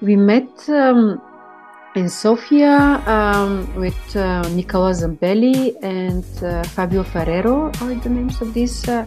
we 0.00 0.16
met 0.16 0.68
um, 0.68 1.20
in 1.94 2.08
Sofia 2.08 3.02
um, 3.06 3.74
with 3.74 4.16
uh, 4.16 4.42
Nicola 4.50 4.92
Zambelli 4.92 5.74
and 5.82 6.24
uh, 6.42 6.62
Fabio 6.64 7.02
Ferrero 7.02 7.72
are 7.80 7.94
the 7.94 8.08
names 8.08 8.40
of 8.40 8.54
these 8.54 8.88
uh, 8.88 9.04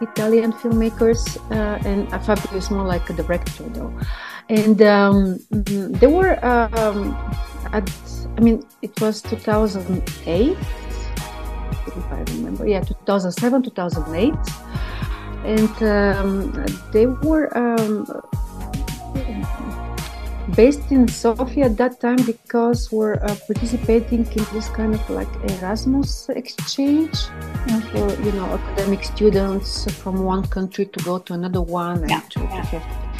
Italian 0.00 0.52
filmmakers. 0.52 1.38
Uh, 1.50 1.88
and 1.88 2.12
uh, 2.12 2.18
Fabio 2.18 2.56
is 2.56 2.70
more 2.70 2.84
like 2.84 3.08
a 3.08 3.14
director 3.14 3.64
though. 3.70 3.92
And 4.48 4.82
um, 4.82 5.38
they 5.50 6.08
were, 6.08 6.44
um, 6.44 7.16
at, 7.72 7.88
I 8.36 8.40
mean, 8.40 8.66
it 8.82 9.00
was 9.00 9.22
2008, 9.22 10.50
if 10.50 12.12
I 12.12 12.24
remember. 12.34 12.66
Yeah, 12.66 12.80
2007, 12.80 13.62
2008. 13.62 14.34
And 15.44 15.82
um, 15.82 16.66
they 16.92 17.06
were 17.06 17.56
um, 17.56 18.04
based 20.54 20.90
in 20.90 21.06
Sofia 21.08 21.66
at 21.66 21.76
that 21.76 22.00
time 22.00 22.22
because 22.24 22.90
we're 22.92 23.14
uh, 23.14 23.36
participating 23.46 24.26
in 24.26 24.44
this 24.52 24.68
kind 24.68 24.94
of 24.94 25.10
like 25.10 25.28
Erasmus 25.50 26.28
exchange 26.30 27.12
mm-hmm. 27.12 27.80
for 27.90 28.22
you 28.24 28.32
know 28.32 28.46
academic 28.46 29.04
students 29.04 29.90
from 30.00 30.24
one 30.24 30.46
country 30.48 30.86
to 30.86 31.04
go 31.04 31.18
to 31.18 31.34
another 31.34 31.60
one 31.60 32.08
yeah. 32.08 32.20
to, 32.30 32.40
yeah. 32.40 33.10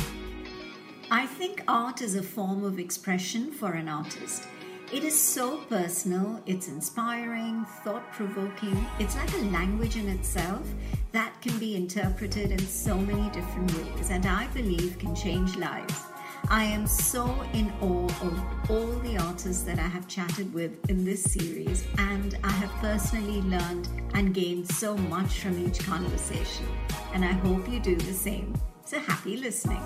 I 1.10 1.26
think 1.26 1.62
art 1.66 2.02
is 2.02 2.14
a 2.14 2.22
form 2.22 2.64
of 2.64 2.78
expression 2.78 3.50
for 3.50 3.72
an 3.72 3.88
artist. 3.88 4.46
It 4.92 5.04
is 5.04 5.16
so 5.16 5.58
personal, 5.68 6.40
it's 6.46 6.66
inspiring, 6.66 7.64
thought 7.84 8.10
provoking. 8.12 8.84
It's 8.98 9.14
like 9.14 9.32
a 9.34 9.44
language 9.52 9.96
in 9.96 10.08
itself 10.08 10.66
that 11.12 11.32
can 11.40 11.56
be 11.58 11.76
interpreted 11.76 12.50
in 12.50 12.58
so 12.58 12.96
many 12.96 13.30
different 13.30 13.72
ways 13.76 14.10
and 14.10 14.26
I 14.26 14.48
believe 14.48 14.98
can 14.98 15.14
change 15.14 15.56
lives. 15.56 16.09
I 16.48 16.64
am 16.64 16.86
so 16.86 17.24
in 17.52 17.72
awe 17.80 18.08
of 18.22 18.70
all 18.70 18.92
the 19.00 19.18
artists 19.18 19.62
that 19.64 19.78
I 19.78 19.86
have 19.86 20.08
chatted 20.08 20.52
with 20.52 20.88
in 20.88 21.04
this 21.04 21.22
series, 21.22 21.84
and 21.98 22.38
I 22.42 22.50
have 22.50 22.70
personally 22.80 23.42
learned 23.42 23.88
and 24.14 24.34
gained 24.34 24.68
so 24.68 24.96
much 24.96 25.40
from 25.40 25.64
each 25.64 25.80
conversation. 25.80 26.66
And 27.12 27.24
I 27.24 27.32
hope 27.32 27.68
you 27.68 27.80
do 27.80 27.96
the 27.96 28.12
same. 28.12 28.54
So 28.84 28.98
happy 28.98 29.36
listening. 29.36 29.82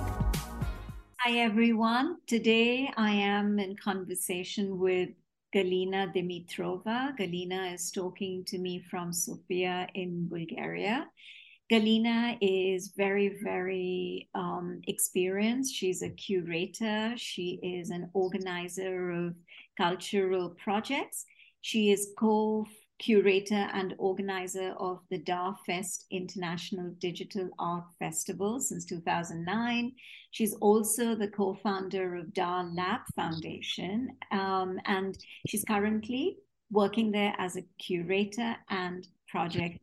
Hi, 1.21 1.39
everyone. 1.39 2.19
Today 2.27 2.91
I 2.97 3.11
am 3.11 3.59
in 3.59 3.77
conversation 3.77 4.79
with 4.79 5.11
Galina 5.55 6.13
Dimitrova. 6.15 7.17
Galina 7.19 7.75
is 7.75 7.91
talking 7.91 8.45
to 8.47 8.59
me 8.59 8.85
from 8.91 9.13
Sofia 9.13 9.89
in 9.95 10.29
Bulgaria. 10.29 11.07
Galina 11.73 12.37
is 12.43 12.93
very, 12.95 13.39
very 13.43 14.29
um, 14.35 14.83
experienced. 14.87 15.75
She's 15.75 16.03
a 16.03 16.11
curator, 16.11 17.15
she 17.17 17.59
is 17.63 17.91
an 17.91 18.11
organizer 18.13 19.11
of 19.11 19.35
cultural 19.77 20.51
projects. 20.63 21.25
She 21.63 21.91
is 21.91 22.13
co 22.19 22.67
curator 22.99 23.69
and 23.73 23.95
organizer 23.99 24.75
of 24.79 25.01
the 25.11 25.19
DA 25.19 25.53
Fest 25.67 26.07
International 26.11 26.91
Digital 26.99 27.49
Art 27.59 27.85
Festival 27.99 28.61
since 28.61 28.85
2009. 28.85 29.93
She's 30.31 30.55
also 30.55 31.15
the 31.15 31.29
co 31.29 31.55
founder 31.55 32.17
of 32.17 32.35
DA 32.35 32.63
Lab 32.75 33.01
Foundation, 33.17 34.11
um, 34.31 34.79
and 34.85 35.17
she's 35.49 35.65
currently 35.65 36.37
working 36.71 37.11
there 37.11 37.35
as 37.39 37.57
a 37.57 37.65
curator 37.79 38.55
and 38.69 39.09
project 39.29 39.79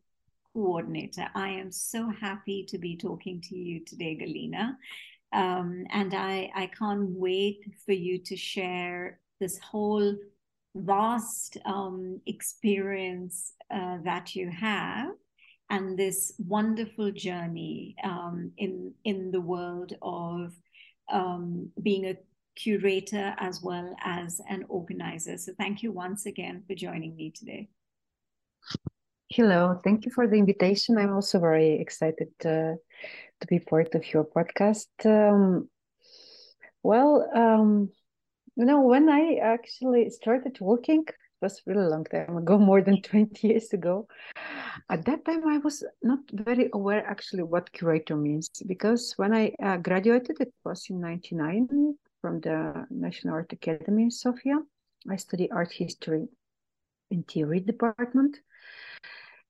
coordinator. 0.54 1.28
I 1.36 1.50
am 1.50 1.72
so 1.72 2.10
happy 2.10 2.66
to 2.70 2.78
be 2.78 2.96
talking 2.96 3.42
to 3.42 3.56
you 3.56 3.84
today, 3.86 4.18
Galina. 4.18 4.76
Um, 5.34 5.86
and 5.92 6.14
I, 6.14 6.52
I 6.56 6.68
can't 6.68 7.10
wait 7.10 7.64
for 7.86 7.94
you 7.94 8.20
to 8.20 8.36
share 8.36 9.20
this 9.40 9.58
whole 9.60 10.16
vast 10.76 11.58
um, 11.66 12.20
experience 12.26 13.54
uh, 13.74 13.98
that 14.04 14.36
you 14.36 14.50
have 14.50 15.12
and 15.70 15.98
this 15.98 16.34
wonderful 16.38 17.12
journey 17.12 17.96
um, 18.04 18.52
in 18.58 18.94
in 19.06 19.32
the 19.32 19.40
world 19.40 19.94
of 20.02 20.54
um, 21.12 21.70
being 21.82 22.06
a 22.06 22.18
curator 22.56 23.34
as 23.38 23.62
well 23.64 23.96
as 24.04 24.42
an 24.50 24.66
organizer. 24.68 25.38
So 25.38 25.54
thank 25.58 25.82
you 25.82 25.92
once 25.92 26.26
again 26.26 26.64
for 26.68 26.76
joining 26.76 27.16
me 27.16 27.32
today. 27.32 27.70
Hello, 29.34 29.80
thank 29.82 30.04
you 30.04 30.12
for 30.12 30.28
the 30.28 30.36
invitation. 30.36 30.98
I'm 30.98 31.14
also 31.14 31.40
very 31.40 31.80
excited 31.80 32.34
uh, 32.44 32.76
to 33.40 33.48
be 33.48 33.60
part 33.60 33.96
of 33.96 34.04
your 34.14 34.26
podcast. 34.26 34.90
Um, 35.06 35.70
well, 36.84 37.30
um, 37.34 37.92
you 38.58 38.66
know, 38.66 38.82
when 38.82 39.08
I 39.08 39.36
actually 39.36 40.10
started 40.10 40.58
working, 40.60 41.06
it 41.08 41.16
was 41.42 41.62
really 41.66 41.88
long 41.88 42.04
time 42.04 42.36
ago, 42.36 42.58
more 42.72 42.82
than 42.82 43.02
20 43.02 43.48
years 43.48 43.72
ago. 43.72 44.06
At 44.90 45.06
that 45.06 45.24
time, 45.24 45.48
I 45.48 45.60
was 45.60 45.82
not 46.04 46.20
very 46.34 46.70
aware 46.74 47.08
actually 47.08 47.44
what 47.44 47.72
curator 47.72 48.18
means 48.18 48.50
because 48.68 49.14
when 49.16 49.34
I 49.34 49.54
uh, 49.64 49.78
graduated, 49.78 50.42
it 50.42 50.54
was 50.66 50.88
in 50.90 51.00
99 51.00 51.96
from 52.20 52.42
the 52.42 52.86
National 52.90 53.36
Art 53.36 53.54
Academy 53.54 54.04
in 54.04 54.12
Sofia. 54.12 54.60
I 55.10 55.16
studied 55.16 55.52
art 55.54 55.72
history 55.72 56.28
in 57.10 57.24
theory 57.24 57.62
department 57.62 58.38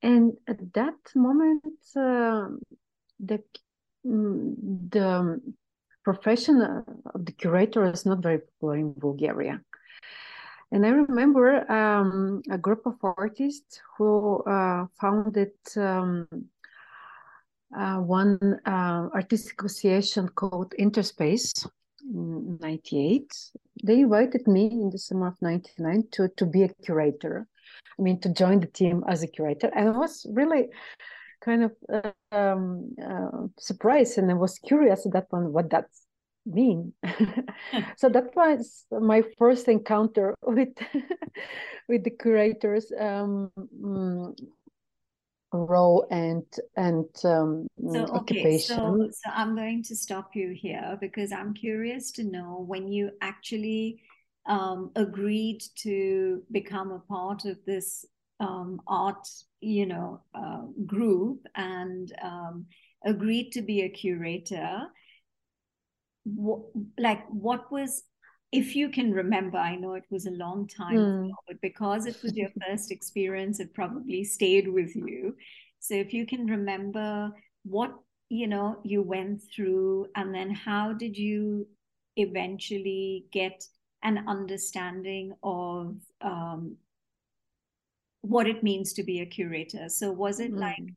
and 0.02 0.34
at 0.48 0.74
that 0.74 1.00
moment 1.16 1.64
uh, 1.96 2.48
the 3.20 3.44
mm, 4.06 4.56
the 4.90 5.42
profession 6.04 6.62
of 7.14 7.26
the 7.26 7.32
curator 7.32 7.86
is 7.86 8.06
not 8.06 8.20
very 8.24 8.40
popular 8.40 8.78
in 8.78 8.94
bulgaria. 8.94 9.62
And 10.72 10.86
i 10.86 10.90
remember 10.90 11.70
um, 11.72 12.42
a 12.50 12.58
group 12.58 12.86
of 12.86 12.96
artists 13.04 13.82
who 13.98 14.42
uh, 14.44 14.86
founded 15.00 15.54
um, 15.78 16.28
uh, 17.78 17.98
one 17.98 18.60
uh, 18.66 19.10
artistic 19.14 19.62
association 19.64 20.30
called 20.30 20.74
interspace 20.74 21.54
in 22.04 22.58
98 22.60 23.32
they 23.84 24.02
invited 24.02 24.48
me 24.48 24.66
in 24.66 24.90
the 24.90 24.98
summer 24.98 25.28
of 25.28 25.42
99 25.42 26.08
to, 26.12 26.28
to 26.38 26.46
be 26.46 26.64
a 26.64 26.74
curator 26.84 27.48
I 27.98 28.02
mean, 28.02 28.20
to 28.22 28.34
join 28.34 28.60
the 28.60 28.68
team 28.68 29.04
as 29.08 29.24
a 29.24 29.28
curator. 29.28 29.72
And 29.76 29.90
I 29.90 29.92
was 29.92 30.26
really 30.30 30.70
kind 31.42 31.64
of 31.64 31.72
uh, 31.92 32.36
um, 32.36 32.96
uh, 33.04 33.48
surprised 33.60 34.18
and 34.18 34.30
I 34.30 34.36
was 34.36 34.60
curious 34.60 35.06
at 35.06 35.14
that 35.14 35.30
point 35.30 35.52
what 35.52 35.70
that 35.72 35.86
mean. 36.46 36.94
so 37.98 38.10
that 38.10 38.36
was 38.36 38.86
my 38.92 39.24
first 39.38 39.68
encounter 39.68 40.36
with 40.44 40.70
with 41.88 42.04
the 42.04 42.12
curators 42.12 42.92
um, 43.00 43.52
mm, 43.58 44.34
role 45.54 46.08
and 46.10 46.46
and 46.78 47.06
um, 47.24 47.68
so, 47.92 48.04
okay, 48.04 48.12
occupation. 48.14 48.78
So, 48.78 49.10
so 49.12 49.32
I'm 49.34 49.56
going 49.56 49.84
to 49.84 49.96
stop 49.96 50.36
you 50.36 50.50
here 50.50 50.98
because 51.00 51.32
I'm 51.32 51.54
curious 51.54 52.12
to 52.14 52.24
know 52.24 52.64
when 52.66 52.92
you 52.92 53.12
actually 53.22 54.02
um, 54.46 54.92
agreed 54.96 55.62
to 55.84 56.42
become 56.52 56.92
a 56.92 57.00
part 57.00 57.46
of 57.46 57.58
this 57.66 58.06
um, 58.40 58.82
art, 58.88 59.28
you 59.62 59.86
know, 59.86 60.22
uh, 60.34 60.64
group 60.86 61.46
and 61.56 62.12
um, 62.22 62.66
agreed 63.06 63.52
to 63.52 63.62
be 63.62 63.82
a 63.82 63.90
curator. 63.90 64.88
What, 66.24 66.62
like, 66.98 67.28
what 67.30 67.72
was 67.72 68.04
if 68.52 68.76
you 68.76 68.90
can 68.90 69.12
remember, 69.14 69.58
I 69.58 69.76
know 69.76 69.94
it 69.94 70.04
was 70.10 70.26
a 70.26 70.32
long 70.32 70.68
time 70.68 70.98
Mm. 70.98 71.30
ago, 71.30 71.42
but 71.48 71.62
because 71.62 72.06
it 72.06 72.18
was 72.22 72.36
your 72.36 72.50
first 72.68 72.92
experience, 72.92 73.60
it 73.60 73.74
probably 73.74 74.24
stayed 74.24 74.68
with 74.68 74.96
you. 74.96 75.36
So 75.80 75.94
if 75.96 76.14
you 76.14 76.26
can 76.26 76.46
remember 76.48 77.32
what 77.64 77.94
you 78.30 78.48
know 78.48 78.80
you 78.84 79.02
went 79.02 79.42
through, 79.56 80.08
and 80.16 80.34
then 80.34 80.52
how 80.52 80.94
did 80.94 81.18
you 81.18 81.68
eventually 82.18 83.26
get 83.32 83.64
an 84.04 84.28
understanding 84.28 85.34
of 85.44 85.96
um, 86.22 86.78
what 88.22 88.48
it 88.48 88.64
means 88.64 88.94
to 88.94 89.04
be 89.04 89.20
a 89.20 89.26
curator. 89.26 89.90
So 89.90 90.12
was 90.12 90.40
it 90.40 90.58
like 90.58 90.78
Mm. 90.78 90.96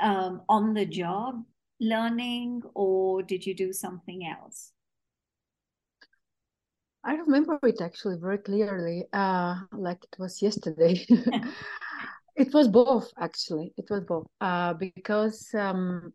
um, 0.00 0.42
on 0.48 0.74
the 0.74 0.86
job 0.86 1.44
learning, 1.80 2.62
or 2.74 3.22
did 3.22 3.46
you 3.46 3.54
do 3.54 3.72
something 3.72 4.26
else? 4.26 4.72
I 7.04 7.14
remember 7.14 7.58
it 7.62 7.80
actually 7.80 8.18
very 8.18 8.38
clearly, 8.38 9.06
uh, 9.12 9.62
like 9.72 10.04
it 10.04 10.18
was 10.18 10.42
yesterday. 10.42 11.04
It 12.36 12.54
was 12.54 12.68
both, 12.68 13.10
actually. 13.18 13.72
It 13.76 13.86
was 13.90 14.04
both, 14.04 14.28
uh, 14.40 14.74
because 14.74 15.52
um, 15.54 16.12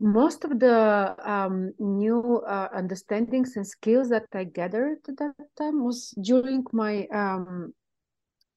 most 0.00 0.44
of 0.44 0.58
the 0.58 1.16
um, 1.24 1.72
new 1.78 2.38
uh, 2.46 2.68
understandings 2.74 3.56
and 3.56 3.66
skills 3.66 4.08
that 4.10 4.26
I 4.32 4.44
gathered 4.44 4.98
at 5.08 5.16
that 5.18 5.34
time 5.56 5.84
was 5.84 6.10
during 6.20 6.64
my 6.72 7.06
um, 7.12 7.72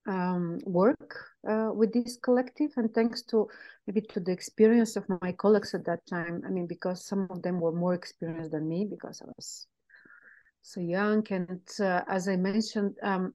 um, 0.07 0.59
work 0.65 1.17
uh, 1.47 1.71
with 1.73 1.93
this 1.93 2.17
collective, 2.17 2.71
and 2.77 2.93
thanks 2.93 3.21
to 3.23 3.47
maybe 3.87 4.01
to 4.01 4.19
the 4.19 4.31
experience 4.31 4.95
of 4.95 5.05
my 5.21 5.31
colleagues 5.31 5.73
at 5.73 5.85
that 5.85 6.05
time. 6.07 6.41
I 6.45 6.49
mean, 6.49 6.67
because 6.67 7.05
some 7.05 7.27
of 7.29 7.41
them 7.41 7.59
were 7.59 7.71
more 7.71 7.93
experienced 7.93 8.51
than 8.51 8.67
me 8.67 8.87
because 8.89 9.21
I 9.21 9.25
was 9.35 9.67
so 10.61 10.81
young, 10.81 11.25
and 11.29 11.61
uh, 11.79 12.01
as 12.07 12.27
I 12.27 12.35
mentioned, 12.35 12.97
um, 13.01 13.33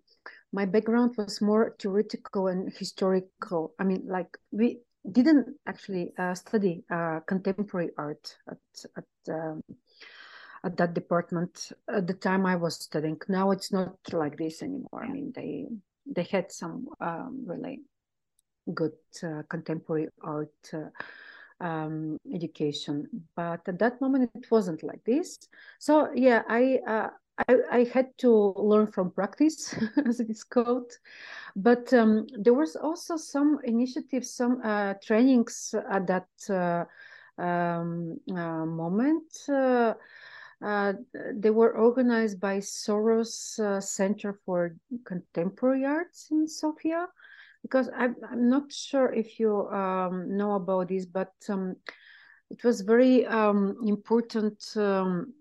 my 0.52 0.66
background 0.66 1.14
was 1.16 1.40
more 1.40 1.74
theoretical 1.80 2.48
and 2.48 2.72
historical. 2.72 3.74
I 3.78 3.84
mean, 3.84 4.04
like 4.06 4.36
we 4.52 4.80
didn't 5.10 5.56
actually 5.66 6.12
uh, 6.18 6.34
study 6.34 6.84
uh, 6.90 7.20
contemporary 7.26 7.90
art 7.98 8.36
at 8.48 8.58
at 8.96 9.34
um, 9.34 9.62
at 10.64 10.76
that 10.78 10.94
department 10.94 11.72
at 11.88 12.06
the 12.06 12.14
time 12.14 12.46
I 12.46 12.56
was 12.56 12.76
studying. 12.76 13.20
Now 13.28 13.50
it's 13.50 13.72
not 13.72 13.96
like 14.12 14.36
this 14.36 14.62
anymore. 14.62 15.04
I 15.04 15.08
mean, 15.08 15.32
they 15.34 15.66
they 16.06 16.24
had 16.24 16.50
some 16.50 16.88
um, 17.00 17.44
really 17.46 17.82
good 18.72 18.92
uh, 19.22 19.42
contemporary 19.48 20.08
art 20.22 20.72
uh, 20.72 21.64
um, 21.64 22.18
education, 22.32 23.06
but 23.36 23.60
at 23.68 23.78
that 23.78 24.00
moment 24.00 24.30
it 24.34 24.50
wasn't 24.50 24.82
like 24.82 25.04
this. 25.04 25.38
So 25.78 26.10
yeah, 26.14 26.42
I 26.48 26.80
uh, 26.86 27.10
I, 27.36 27.56
I, 27.70 27.84
had 27.92 28.16
to 28.18 28.54
learn 28.56 28.86
from 28.86 29.10
practice, 29.10 29.74
as 30.06 30.20
it 30.20 30.30
is 30.30 30.44
called. 30.44 30.92
But 31.56 31.92
um, 31.92 32.28
there 32.38 32.54
was 32.54 32.76
also 32.76 33.16
some 33.16 33.58
initiatives, 33.64 34.30
some 34.30 34.60
uh, 34.62 34.94
trainings 35.02 35.74
at 35.90 36.06
that 36.06 36.28
uh, 36.48 36.84
um, 37.42 38.20
uh, 38.30 38.66
moment. 38.66 39.32
Uh, 39.48 39.94
uh, 40.64 40.92
they 41.34 41.50
were 41.50 41.76
organized 41.76 42.40
by 42.40 42.58
Soros 42.58 43.58
uh, 43.58 43.80
Center 43.80 44.38
for 44.46 44.76
Contemporary 45.04 45.84
Arts 45.84 46.28
in 46.30 46.46
Sofia. 46.46 47.08
Because 47.62 47.88
I'm, 47.96 48.14
I'm 48.30 48.50
not 48.50 48.70
sure 48.70 49.12
if 49.12 49.40
you 49.40 49.66
um, 49.68 50.36
know 50.36 50.54
about 50.54 50.88
this, 50.88 51.06
but 51.06 51.32
um, 51.48 51.76
it 52.50 52.62
was 52.62 52.82
very 52.82 53.26
um, 53.26 53.76
important 53.86 54.62
um, 54.76 55.32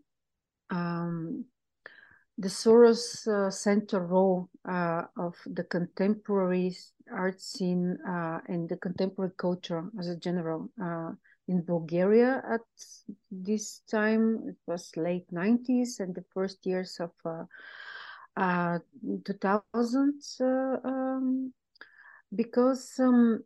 the 2.43 2.49
Soros 2.49 3.25
uh, 3.27 3.49
Center 3.49 4.01
role 4.01 4.49
uh, 4.67 5.03
of 5.17 5.35
the 5.45 5.63
contemporary 5.63 6.75
art 7.11 7.41
scene 7.41 7.97
uh, 8.07 8.39
and 8.47 8.67
the 8.67 8.77
contemporary 8.77 9.31
culture 9.37 9.89
as 9.97 10.09
a 10.09 10.17
general 10.17 10.69
in 11.47 11.61
Bulgaria 11.61 12.41
at 12.49 12.61
this 13.31 13.81
time. 13.89 14.43
It 14.47 14.57
was 14.67 14.91
late 14.95 15.31
90s 15.31 15.99
and 15.99 16.13
the 16.15 16.23
first 16.33 16.65
years 16.65 16.99
of 16.99 17.11
uh, 18.35 18.79
2000 19.25 20.21
uh, 20.41 20.45
um, 20.83 21.53
because 22.35 22.93
um, 22.99 23.43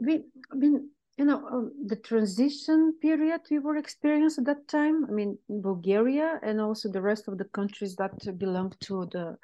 we, 0.00 0.24
I 0.52 0.54
mean, 0.54 0.90
you 1.16 1.24
know 1.24 1.46
um, 1.48 1.72
the 1.86 1.96
transition 1.96 2.94
period 3.00 3.40
we 3.50 3.58
were 3.58 3.76
experiencing 3.76 4.42
at 4.42 4.46
that 4.56 4.68
time 4.68 5.04
i 5.08 5.10
mean 5.12 5.38
bulgaria 5.48 6.40
and 6.42 6.60
also 6.60 6.90
the 6.90 7.00
rest 7.00 7.28
of 7.28 7.38
the 7.38 7.44
countries 7.44 7.94
that 7.96 8.38
belong 8.38 8.72
to 8.80 9.06
the 9.12 9.36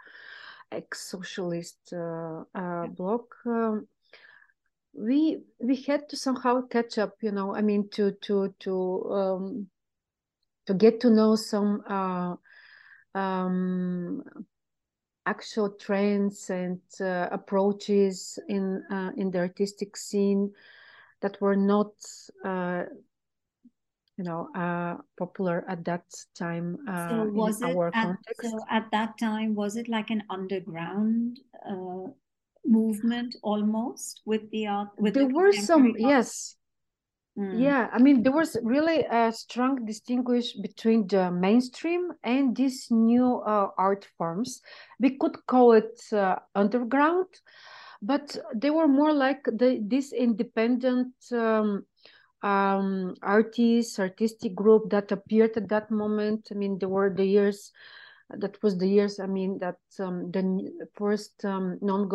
ex-socialist 0.72 1.92
uh, 1.92 2.42
uh, 2.54 2.86
bloc 2.88 3.34
um, 3.46 3.86
we 4.92 5.42
we 5.60 5.76
had 5.76 6.08
to 6.08 6.16
somehow 6.16 6.60
catch 6.66 6.98
up 6.98 7.14
you 7.20 7.30
know 7.30 7.54
i 7.54 7.62
mean 7.62 7.88
to 7.90 8.12
to 8.20 8.52
to 8.58 9.04
um, 9.10 9.66
to 10.66 10.74
get 10.74 11.00
to 11.00 11.10
know 11.10 11.36
some 11.36 11.82
uh, 11.88 12.34
um, 13.18 14.22
actual 15.26 15.70
trends 15.70 16.50
and 16.50 16.80
uh, 17.00 17.28
approaches 17.30 18.38
in 18.48 18.82
uh, 18.90 19.10
in 19.16 19.30
the 19.30 19.38
artistic 19.38 19.96
scene 19.96 20.52
that 21.20 21.40
were 21.40 21.56
not 21.56 21.92
uh, 22.44 22.84
you 24.20 24.24
know 24.24 24.48
uh, 24.54 24.96
popular 25.18 25.64
at 25.66 25.82
that 25.84 26.04
time 26.34 26.76
uh, 26.86 27.08
so 27.08 27.24
was 27.32 27.62
it 27.62 27.76
at, 27.94 28.16
so 28.42 28.60
at 28.70 28.90
that 28.90 29.16
time 29.18 29.54
was 29.54 29.76
it 29.76 29.88
like 29.88 30.10
an 30.10 30.22
underground 30.28 31.40
uh, 31.66 32.04
movement 32.66 33.34
almost 33.42 34.20
with 34.26 34.42
the 34.50 34.66
art 34.66 34.88
with 34.98 35.14
there 35.14 35.26
the 35.26 35.34
were 35.34 35.52
some 35.52 35.86
art? 35.86 35.94
yes 35.98 36.56
mm. 37.38 37.58
yeah 37.58 37.88
i 37.94 37.98
mean 37.98 38.22
there 38.22 38.32
was 38.32 38.58
really 38.62 39.04
a 39.10 39.32
strong 39.32 39.86
distinguish 39.86 40.52
between 40.52 41.06
the 41.06 41.30
mainstream 41.30 42.12
and 42.22 42.54
these 42.54 42.88
new 42.90 43.40
uh, 43.46 43.68
art 43.78 44.06
forms 44.18 44.60
we 44.98 45.16
could 45.16 45.36
call 45.46 45.72
it 45.72 45.98
uh, 46.12 46.36
underground 46.54 47.26
but 48.02 48.36
they 48.54 48.70
were 48.70 48.88
more 48.88 49.12
like 49.12 49.44
the 49.44 49.78
this 49.82 50.12
independent 50.12 51.14
um, 51.32 51.84
um, 52.42 53.14
artists, 53.22 53.98
artistic 53.98 54.54
group 54.54 54.90
that 54.90 55.12
appeared 55.12 55.56
at 55.56 55.68
that 55.68 55.90
moment. 55.90 56.48
I 56.50 56.54
mean, 56.54 56.78
there 56.78 56.88
were 56.88 57.12
the 57.14 57.24
years 57.24 57.72
that 58.30 58.62
was 58.62 58.78
the 58.78 58.88
years. 58.88 59.20
I 59.20 59.26
mean, 59.26 59.58
that 59.58 59.80
um, 59.98 60.30
the 60.30 60.88
first 60.94 61.44
um, 61.44 61.78
non 61.82 62.08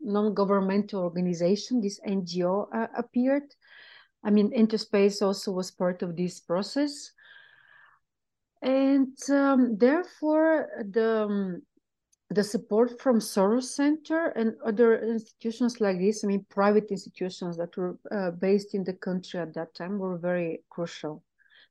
non-governmental 0.00 1.00
organization, 1.00 1.80
this 1.80 2.00
NGO, 2.06 2.68
uh, 2.74 2.88
appeared. 2.96 3.54
I 4.22 4.30
mean, 4.30 4.52
Interspace 4.52 5.22
also 5.22 5.52
was 5.52 5.70
part 5.70 6.02
of 6.02 6.16
this 6.16 6.40
process, 6.40 7.12
and 8.62 9.16
um, 9.30 9.76
therefore 9.76 10.68
the 10.90 11.24
um, 11.24 11.62
the 12.34 12.44
support 12.44 13.00
from 13.00 13.20
Soros 13.20 13.64
Center 13.64 14.26
and 14.28 14.54
other 14.64 15.00
institutions 15.02 15.80
like 15.80 15.98
this, 15.98 16.24
I 16.24 16.26
mean, 16.28 16.44
private 16.48 16.90
institutions 16.90 17.56
that 17.56 17.76
were 17.76 17.96
uh, 18.10 18.30
based 18.32 18.74
in 18.74 18.84
the 18.84 18.94
country 18.94 19.40
at 19.40 19.54
that 19.54 19.74
time 19.74 19.98
were 19.98 20.18
very 20.18 20.64
crucial. 20.70 21.22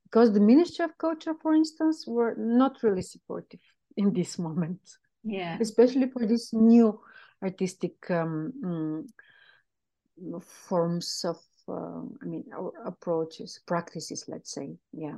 Because 0.04 0.32
the 0.32 0.40
Ministry 0.40 0.84
of 0.84 0.96
Culture, 0.98 1.34
for 1.42 1.54
instance, 1.54 2.06
were 2.06 2.34
not 2.36 2.82
really 2.82 3.02
supportive 3.02 3.60
in 3.96 4.12
this 4.12 4.38
moment. 4.38 4.80
Yeah. 5.22 5.58
Especially 5.60 6.08
for 6.08 6.26
these 6.26 6.52
new 6.52 7.00
artistic 7.42 8.10
um, 8.10 8.52
um, 8.64 10.40
forms 10.40 11.24
of, 11.24 11.38
uh, 11.68 12.02
I 12.22 12.26
mean, 12.26 12.44
approaches, 12.84 13.60
practices, 13.66 14.24
let's 14.28 14.52
say. 14.52 14.76
Yeah. 14.92 15.16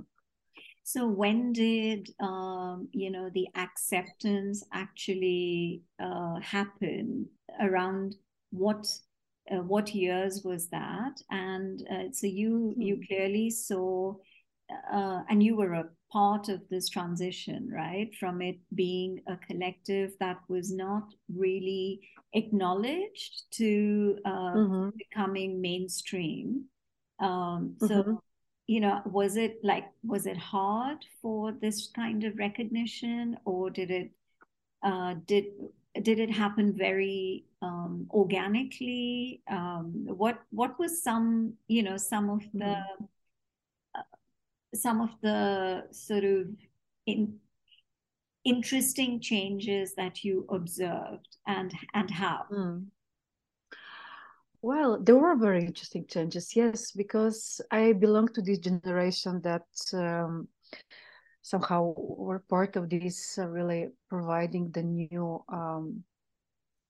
So 0.87 1.05
when 1.09 1.53
did 1.53 2.11
um, 2.21 2.89
you 2.93 3.11
know 3.11 3.29
the 3.35 3.49
acceptance 3.57 4.65
actually 4.73 5.83
uh, 5.99 6.39
happen? 6.39 7.27
Around 7.61 8.15
what 8.51 8.87
uh, 9.51 9.63
what 9.63 9.93
years 9.97 10.43
was 10.45 10.69
that? 10.69 11.21
And 11.29 11.83
uh, 11.91 12.13
so 12.13 12.29
you 12.29 12.73
hmm. 12.77 12.81
you 12.81 13.01
clearly 13.05 13.51
saw, 13.51 14.15
uh, 14.93 15.23
and 15.29 15.43
you 15.43 15.57
were 15.57 15.73
a 15.73 15.89
part 16.13 16.49
of 16.49 16.61
this 16.71 16.89
transition, 16.89 17.69
right? 17.69 18.15
From 18.21 18.41
it 18.41 18.59
being 18.73 19.23
a 19.27 19.37
collective 19.39 20.13
that 20.21 20.39
was 20.49 20.73
not 20.73 21.03
really 21.35 22.01
acknowledged 22.33 23.43
to 23.55 24.19
uh, 24.25 24.55
mm-hmm. 24.55 24.91
becoming 24.97 25.61
mainstream. 25.61 26.67
Um, 27.19 27.75
so 27.81 27.89
mm-hmm 27.89 28.15
you 28.67 28.81
know 28.81 29.01
was 29.05 29.37
it 29.37 29.59
like 29.63 29.87
was 30.05 30.27
it 30.27 30.37
hard 30.37 30.99
for 31.23 31.53
this 31.53 31.89
kind 31.95 32.25
of 32.25 32.37
recognition 32.37 33.37
or 33.45 33.71
did 33.71 33.91
it 33.91 34.11
uh, 34.83 35.15
did 35.27 35.47
did 36.03 36.19
it 36.19 36.31
happen 36.31 36.73
very 36.77 37.45
um, 37.63 38.07
organically 38.11 39.41
um, 39.49 40.07
what 40.07 40.39
what 40.51 40.79
was 40.79 41.03
some 41.03 41.55
you 41.69 41.83
know 41.83 41.97
some 41.97 42.29
of 42.29 42.43
the 42.53 42.65
mm. 42.65 43.09
uh, 43.95 44.03
some 44.75 45.01
of 45.01 45.11
the 45.23 45.85
sort 45.93 46.25
of 46.25 46.49
in 47.07 47.39
interesting 48.45 49.21
changes 49.21 49.95
that 49.95 50.25
you 50.25 50.47
observed 50.51 51.37
and 51.47 51.73
and 51.95 52.11
how 52.11 52.45
mm. 52.51 52.85
Well 54.67 54.99
there 55.01 55.15
were 55.15 55.37
very 55.37 55.65
interesting 55.65 56.05
changes 56.09 56.57
yes 56.57 56.91
because 56.91 57.61
i 57.71 57.93
belong 57.93 58.27
to 58.27 58.43
this 58.43 58.59
generation 58.59 59.41
that 59.43 59.69
um, 59.95 60.49
somehow 61.43 61.95
were 61.97 62.43
part 62.51 62.75
of 62.75 62.91
this 62.91 63.39
uh, 63.39 63.47
really 63.47 63.87
providing 64.09 64.69
the 64.73 64.83
new 64.83 65.41
um, 65.49 66.03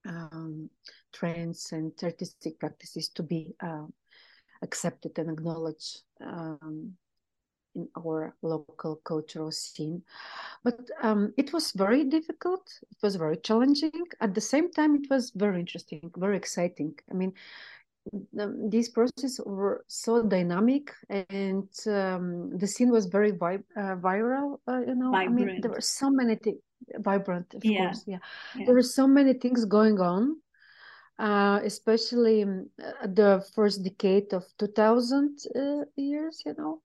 um, 0.09 0.71
trends 1.13 1.73
and 1.73 1.93
artistic 2.03 2.59
practices 2.59 3.11
to 3.11 3.23
be 3.23 3.55
uh, 3.61 3.85
accepted 4.63 5.13
and 5.19 5.31
acknowledged 5.31 6.01
um, 6.25 6.97
in 7.77 7.89
our 7.97 8.35
local 8.43 8.97
cultural 9.05 9.53
scene. 9.53 10.03
But 10.65 10.81
um, 11.03 11.33
it 11.37 11.53
was 11.53 11.73
very 11.73 12.05
difficult. 12.05 12.63
It 12.83 12.99
was 13.03 13.17
very 13.17 13.37
challenging. 13.37 13.93
At 14.21 14.35
the 14.35 14.41
same 14.41 14.73
time, 14.73 14.97
it 14.97 15.09
was 15.09 15.31
very 15.35 15.61
interesting, 15.61 16.11
very 16.17 16.37
exciting. 16.37 16.95
I 17.11 17.15
mean, 17.15 17.33
these 18.71 18.89
processes 18.89 19.41
were 19.45 19.85
so 19.89 20.23
dynamic, 20.23 20.93
and 21.09 21.69
um, 21.87 22.57
the 22.57 22.67
scene 22.67 22.91
was 22.91 23.07
very 23.07 23.33
vi- 23.33 23.69
uh, 23.77 23.97
viral. 23.97 24.59
Uh, 24.67 24.81
you 24.81 24.95
know, 24.95 25.11
vibrant. 25.11 25.41
I 25.41 25.45
mean, 25.45 25.61
there 25.61 25.71
were 25.71 25.81
so 25.81 26.11
many 26.11 26.37
things. 26.37 26.59
Vibrant, 26.99 27.55
of 27.55 27.65
yeah. 27.65 27.79
course. 27.79 28.05
Yeah. 28.07 28.19
yeah. 28.55 28.67
there 28.67 28.75
were 28.75 28.83
so 28.83 29.07
many 29.07 29.33
things 29.33 29.65
going 29.65 29.99
on. 30.01 30.37
Uh, 31.19 31.61
especially 31.65 32.43
um, 32.43 32.69
the 33.03 33.43
first 33.55 33.83
decade 33.83 34.35
of 34.35 34.45
2000 34.59 35.39
uh, 35.57 35.85
years, 35.97 36.43
you 36.45 36.55
know, 36.59 36.83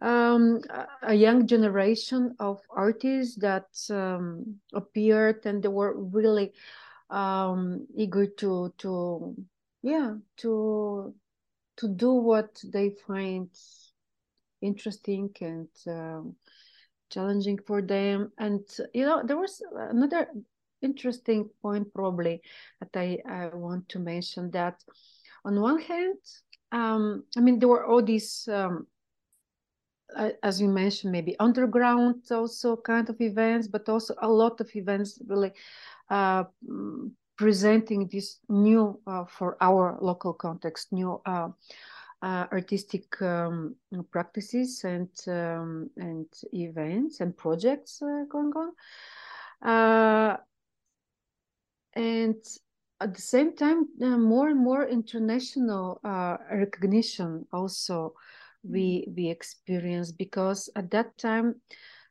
um, 0.00 0.60
a 1.02 1.14
young 1.14 1.46
generation 1.46 2.34
of 2.38 2.60
artists 2.70 3.36
that 3.36 3.68
um, 3.90 4.56
appeared 4.72 5.46
and 5.46 5.62
they 5.62 5.68
were 5.68 5.94
really 5.96 6.52
um, 7.10 7.86
eager 7.96 8.26
to 8.26 8.72
to 8.78 9.36
yeah 9.82 10.14
to 10.38 11.14
to 11.76 11.88
do 11.88 12.12
what 12.12 12.60
they 12.72 12.90
find 13.06 13.48
interesting 14.60 15.30
and 15.40 15.68
um, 15.86 16.36
challenging 17.10 17.58
for 17.66 17.82
them. 17.82 18.32
And 18.38 18.66
you 18.92 19.04
know 19.04 19.22
there 19.24 19.38
was 19.38 19.62
another 19.74 20.28
interesting 20.82 21.48
point 21.62 21.92
probably 21.94 22.42
that 22.80 22.98
I, 22.98 23.18
I 23.28 23.54
want 23.54 23.88
to 23.90 23.98
mention 23.98 24.50
that 24.50 24.82
on 25.44 25.60
one 25.60 25.80
hand 25.80 26.18
um, 26.72 27.24
I 27.36 27.40
mean 27.40 27.58
there 27.58 27.68
were 27.68 27.86
all 27.86 28.02
these 28.02 28.46
um, 28.52 28.86
as 30.42 30.60
you 30.60 30.68
mentioned, 30.68 31.12
maybe 31.12 31.36
underground 31.38 32.22
also 32.30 32.76
kind 32.76 33.08
of 33.08 33.20
events, 33.20 33.66
but 33.68 33.88
also 33.88 34.14
a 34.22 34.28
lot 34.28 34.60
of 34.60 34.74
events 34.74 35.20
really 35.26 35.52
uh, 36.10 36.44
mm, 36.68 37.10
presenting 37.36 38.08
this 38.08 38.38
new 38.48 39.00
uh, 39.06 39.24
for 39.24 39.56
our 39.60 39.98
local 40.00 40.32
context, 40.32 40.92
new 40.92 41.20
uh, 41.26 41.48
uh 42.22 42.46
artistic 42.52 43.20
um, 43.20 43.74
practices 44.10 44.84
and 44.84 45.10
um, 45.26 45.90
and 45.96 46.26
events 46.52 47.20
and 47.20 47.36
projects 47.36 48.00
uh, 48.02 48.24
going 48.30 48.52
on, 48.54 48.72
uh, 49.68 50.36
and 51.94 52.36
at 53.00 53.14
the 53.14 53.20
same 53.20 53.54
time, 53.56 53.88
more 53.98 54.48
and 54.48 54.60
more 54.60 54.86
international 54.86 56.00
recognition 56.50 57.44
also 57.52 58.14
we 58.68 59.06
we 59.16 59.28
experienced 59.28 60.18
because 60.18 60.70
at 60.76 60.90
that 60.90 61.16
time 61.18 61.56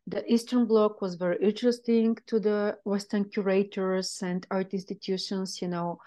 the 0.08 0.24
Eastern 0.32 0.66
Bloc 0.66 1.02
was 1.02 1.16
very 1.16 1.38
interesting 1.42 2.18
to 2.28 2.40
the 2.40 2.78
Western 2.84 3.26
curators 3.26 4.22
and 4.22 4.46
art 4.52 4.74
institutions, 4.74 5.62
you 5.62 5.70
know, 5.70 6.00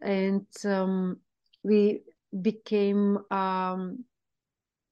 and 0.00 0.46
um, 0.64 1.18
we 1.62 2.02
became 2.40 3.18
um, 3.30 4.04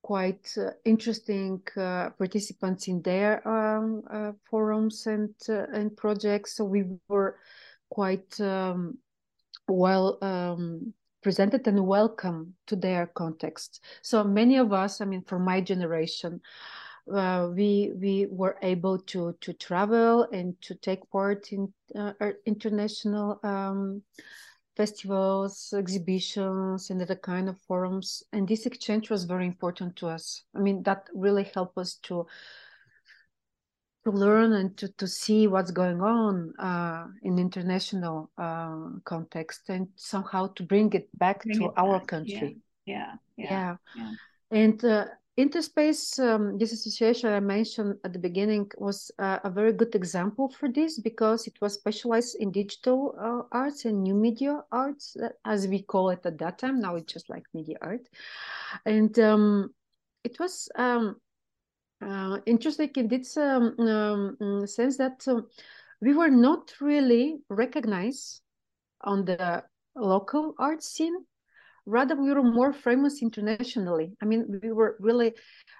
quite 0.02 0.52
uh, 0.59 0.71
interesting 0.85 1.62
uh, 1.76 2.11
participants 2.11 2.88
in 2.88 3.00
their 3.02 3.47
um, 3.49 4.02
uh, 4.11 4.32
forums 4.50 5.06
and 5.06 5.35
uh, 5.49 5.66
and 5.73 5.97
projects. 5.97 6.56
So 6.56 6.64
we 6.64 6.85
were 7.09 7.38
quite 7.88 8.38
um, 8.40 8.99
well 9.68 10.18
um, 10.21 10.92
presented 11.23 11.67
and 11.67 11.87
welcome 11.87 12.55
to 12.67 12.76
their 12.76 13.07
context. 13.07 13.83
So 14.02 14.25
many 14.25 14.59
of 14.59 14.73
us, 14.73 15.00
I 15.00 15.05
mean, 15.05 15.23
for 15.23 15.38
my 15.38 15.61
generation, 15.61 16.41
uh, 17.12 17.49
we 17.55 17.93
we 17.97 18.26
were 18.31 18.57
able 18.62 18.99
to 18.99 19.37
to 19.41 19.52
travel 19.52 20.29
and 20.33 20.61
to 20.62 20.75
take 20.75 21.11
part 21.11 21.52
in 21.52 21.73
uh, 21.97 22.12
international 22.47 23.41
um, 23.43 24.02
festivals, 24.76 25.75
exhibitions, 25.76 26.91
and 26.91 27.02
other 27.02 27.17
kind 27.17 27.49
of 27.49 27.61
forums. 27.67 28.23
And 28.33 28.49
this 28.49 28.67
exchange 28.67 29.11
was 29.11 29.25
very 29.25 29.47
important 29.47 29.97
to 29.97 30.09
us. 30.09 30.45
I 30.55 30.61
mean, 30.61 30.83
that 30.85 31.09
really 31.14 31.50
helped 31.55 31.76
us 31.76 31.97
to 32.05 32.26
to 34.04 34.11
learn 34.11 34.52
and 34.54 34.76
to, 34.76 34.88
to 34.99 35.06
see 35.06 35.47
what's 35.47 35.71
going 35.71 36.00
on 36.00 36.52
uh, 36.59 37.06
in 37.23 37.38
international 37.38 38.30
uh, 38.38 38.88
context 39.04 39.68
and 39.68 39.88
somehow 39.97 40.49
to 40.54 40.62
bring 40.62 40.92
it 40.92 41.09
back 41.18 41.44
bring 41.44 41.59
to 41.59 41.64
it 41.66 41.73
our 41.76 41.99
back. 41.99 42.09
country. 42.09 42.56
Yeah, 42.85 43.14
yeah, 43.37 43.50
yeah. 43.50 43.76
yeah. 43.97 44.12
And 44.50 44.85
uh, 44.85 45.06
Interspace, 45.38 46.18
um, 46.18 46.59
this 46.59 46.73
association 46.73 47.32
I 47.32 47.40
mentioned 47.40 47.97
at 48.04 48.12
the 48.12 48.18
beginning, 48.18 48.71
was 48.76 49.11
uh, 49.18 49.38
a 49.44 49.49
very 49.50 49.73
good 49.73 49.94
example 49.94 50.50
for 50.50 50.68
this 50.68 51.00
because 51.00 51.47
it 51.47 51.59
was 51.62 51.73
specialized 51.73 52.37
in 52.38 52.52
digital 52.52 53.14
uh, 53.18 53.49
arts 53.50 53.87
and 53.87 54.02
new 54.02 54.14
media 54.14 54.62
arts, 54.71 55.16
uh, 55.16 55.30
as 55.47 55.66
we 55.66 55.82
call 55.82 56.11
it 56.11 56.26
at 56.26 56.37
that 56.38 56.59
time. 56.59 56.80
Now 56.80 56.97
it's 56.97 57.11
just 57.11 57.30
like 57.30 57.44
media 57.54 57.76
art. 57.80 58.06
And 58.85 59.18
um, 59.21 59.75
it 60.23 60.38
was 60.38 60.68
um, 60.76 61.16
uh, 62.02 62.38
interesting 62.47 62.90
in 62.97 63.09
this 63.09 63.37
um, 63.37 63.75
um, 63.78 64.66
sense 64.66 64.97
that 64.97 65.23
uh, 65.28 65.40
we 66.00 66.14
were 66.14 66.30
not 66.30 66.73
really 66.80 67.38
recognized 67.49 68.40
on 69.02 69.25
the 69.25 69.62
local 69.94 70.54
art 70.59 70.82
scene. 70.82 71.14
Rather, 71.85 72.14
we 72.14 72.32
were 72.32 72.42
more 72.42 72.73
famous 72.73 73.23
internationally. 73.23 74.12
I 74.23 74.25
mean, 74.25 74.61
we 74.62 74.71
were 74.73 74.97
really 75.00 75.35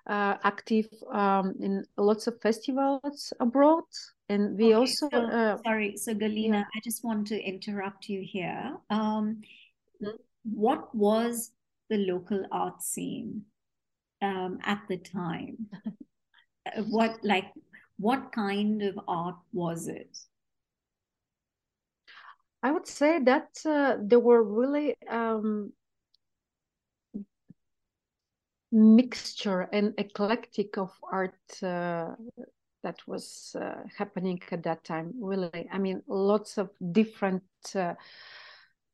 uh, 0.09 0.37
active 0.43 0.89
um, 1.13 1.55
in 1.61 1.85
lots 1.97 2.27
of 2.27 2.41
festivals 2.41 3.33
abroad, 3.39 3.85
and 4.29 4.59
we 4.59 4.67
okay, 4.67 4.75
also. 4.75 5.09
So, 5.13 5.19
uh, 5.19 5.59
sorry, 5.65 5.97
so 5.97 6.13
Galina, 6.15 6.49
yeah. 6.49 6.65
I 6.75 6.81
just 6.83 7.05
want 7.05 7.29
to 7.29 7.41
interrupt 7.41 8.09
you 8.09 8.21
here. 8.25 8.77
Um, 8.91 9.43
mm-hmm. 10.03 10.17
What 10.45 10.93
was 10.93 11.53
the 11.89 11.99
local 11.99 12.47
art 12.51 12.83
scene 12.83 13.43
um, 14.21 14.59
at 14.65 14.83
the 14.89 14.97
time? 14.97 15.69
what 16.89 17.19
like 17.23 17.53
what 17.99 18.33
kind 18.33 18.83
of 18.83 18.99
art 19.07 19.37
was 19.53 19.89
it? 19.89 20.19
I 22.63 22.71
would 22.71 22.87
say 22.87 23.19
that 23.21 23.49
uh, 23.67 23.97
there 24.01 24.21
were 24.21 24.43
really 24.43 24.97
um, 25.09 25.73
mixture 28.71 29.63
and 29.73 29.95
eclectic 29.99 30.79
of 30.79 30.91
art 31.11 31.35
uh, 31.63 32.15
that 32.83 32.97
was 33.07 33.55
uh, 33.61 33.83
happening 33.97 34.41
at 34.51 34.63
that 34.63 34.85
time 34.85 35.13
really. 35.21 35.69
I 35.71 35.79
mean 35.79 36.03
lots 36.07 36.59
of 36.59 36.71
different 36.93 37.45
uh, 37.75 37.95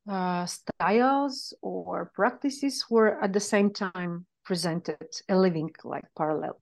uh 0.09 0.45
styles 0.45 1.53
or 1.61 2.11
practices 2.15 2.85
were 2.89 3.21
at 3.21 3.33
the 3.33 3.39
same 3.39 3.71
time 3.71 4.25
presented 4.43 5.07
a 5.27 5.35
living 5.35 5.69
like 5.83 6.05
parallel 6.17 6.59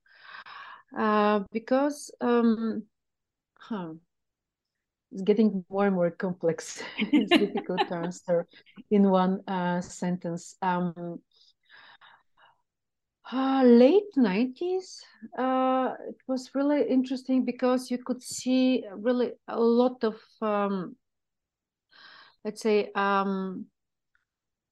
uh, 0.95 1.41
because 1.51 2.11
um, 2.21 2.83
huh, 3.57 3.93
it's 5.11 5.21
getting 5.21 5.65
more 5.69 5.87
and 5.87 5.95
more 5.95 6.11
complex. 6.11 6.81
it's 6.97 7.31
difficult 7.31 7.87
to 7.87 7.95
answer 7.95 8.47
in 8.91 9.09
one 9.09 9.41
uh, 9.47 9.81
sentence. 9.81 10.55
Um, 10.61 11.19
uh, 13.31 13.63
late 13.65 14.15
90s, 14.15 15.01
uh, 15.37 15.93
it 16.07 16.15
was 16.27 16.55
really 16.55 16.87
interesting 16.87 17.43
because 17.43 17.91
you 17.91 17.97
could 17.97 18.23
see 18.23 18.85
really 18.95 19.33
a 19.49 19.59
lot 19.59 20.03
of, 20.03 20.15
um, 20.41 20.95
let's 22.45 22.61
say, 22.61 22.89
um, 22.95 23.65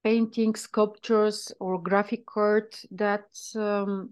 painting, 0.06 0.56
sculptures, 0.56 1.52
or 1.60 1.82
graphic 1.82 2.24
art 2.38 2.80
that 2.92 3.28
um, 3.56 4.12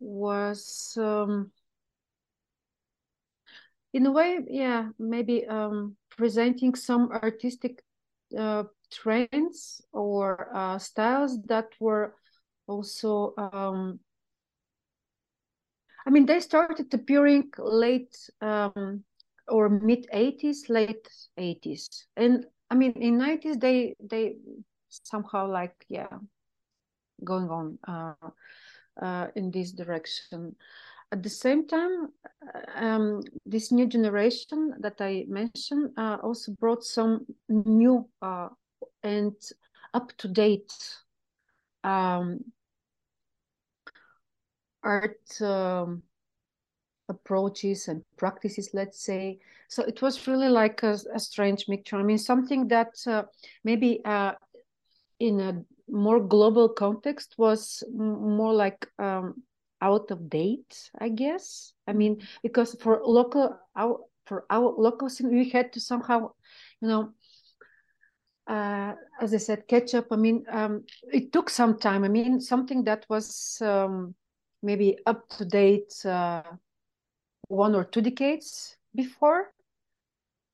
was 0.00 0.96
um, 1.00 1.50
in 3.92 4.06
a 4.06 4.10
way, 4.10 4.40
yeah, 4.48 4.88
maybe 4.98 5.46
um, 5.46 5.96
presenting 6.10 6.74
some 6.74 7.10
artistic 7.10 7.82
uh, 8.36 8.64
trends 8.90 9.80
or 9.92 10.48
uh, 10.54 10.78
styles 10.78 11.40
that 11.44 11.68
were 11.80 12.14
also 12.66 13.34
um, 13.36 14.00
I 16.06 16.10
mean, 16.10 16.26
they 16.26 16.40
started 16.40 16.92
appearing 16.92 17.50
late 17.58 18.14
um, 18.40 19.04
or 19.48 19.68
mid 19.68 20.06
80s, 20.12 20.68
late 20.68 21.08
80s. 21.38 22.06
And 22.16 22.46
I 22.70 22.74
mean, 22.74 22.92
in 22.92 23.18
90s, 23.18 23.56
they 23.56 23.94
they 24.00 24.36
somehow 24.88 25.50
like, 25.50 25.74
yeah, 25.88 26.18
going 27.24 27.48
on 27.48 27.78
uh, 27.88 28.30
uh, 29.00 29.28
in 29.34 29.50
this 29.50 29.72
direction. 29.72 30.56
At 31.12 31.22
the 31.22 31.30
same 31.30 31.66
time, 31.66 32.08
um, 32.74 33.20
this 33.46 33.70
new 33.70 33.86
generation 33.86 34.74
that 34.80 35.00
I 35.00 35.26
mentioned 35.28 35.90
uh, 35.96 36.18
also 36.22 36.52
brought 36.58 36.82
some 36.82 37.26
new 37.48 38.08
uh, 38.20 38.48
and 39.02 39.34
up 39.92 40.12
to 40.18 40.28
date 40.28 40.72
um, 41.84 42.40
art 44.82 45.40
um, 45.40 46.02
approaches 47.08 47.88
and 47.88 48.02
practices, 48.16 48.70
let's 48.72 49.04
say. 49.04 49.38
So 49.68 49.82
it 49.84 50.02
was 50.02 50.26
really 50.26 50.48
like 50.48 50.82
a, 50.82 50.98
a 51.14 51.20
strange 51.20 51.66
mixture. 51.68 51.96
I 51.96 52.02
mean, 52.02 52.18
something 52.18 52.68
that 52.68 52.94
uh, 53.06 53.24
maybe 53.62 54.00
uh, 54.04 54.32
in 55.20 55.40
a 55.40 55.64
more 55.88 56.20
global 56.20 56.68
context 56.68 57.34
was 57.38 57.82
more 57.92 58.52
like 58.54 58.88
um, 58.98 59.42
out 59.80 60.10
of 60.10 60.30
date, 60.30 60.90
I 60.98 61.08
guess. 61.08 61.72
I 61.86 61.92
mean, 61.92 62.22
because 62.42 62.76
for 62.80 63.00
local, 63.04 63.58
our, 63.76 64.00
for 64.26 64.46
our 64.50 64.74
local 64.76 65.08
scene, 65.08 65.30
we 65.30 65.50
had 65.50 65.72
to 65.74 65.80
somehow, 65.80 66.30
you 66.80 66.88
know, 66.88 67.12
uh, 68.46 68.94
as 69.20 69.34
I 69.34 69.38
said, 69.38 69.68
catch 69.68 69.94
up. 69.94 70.06
I 70.10 70.16
mean, 70.16 70.44
um, 70.50 70.84
it 71.12 71.32
took 71.32 71.50
some 71.50 71.78
time. 71.78 72.04
I 72.04 72.08
mean, 72.08 72.40
something 72.40 72.84
that 72.84 73.06
was 73.08 73.58
um, 73.60 74.14
maybe 74.62 74.98
up 75.06 75.28
to 75.30 75.44
date 75.44 75.94
uh, 76.04 76.42
one 77.48 77.74
or 77.74 77.84
two 77.84 78.00
decades 78.00 78.76
before 78.94 79.52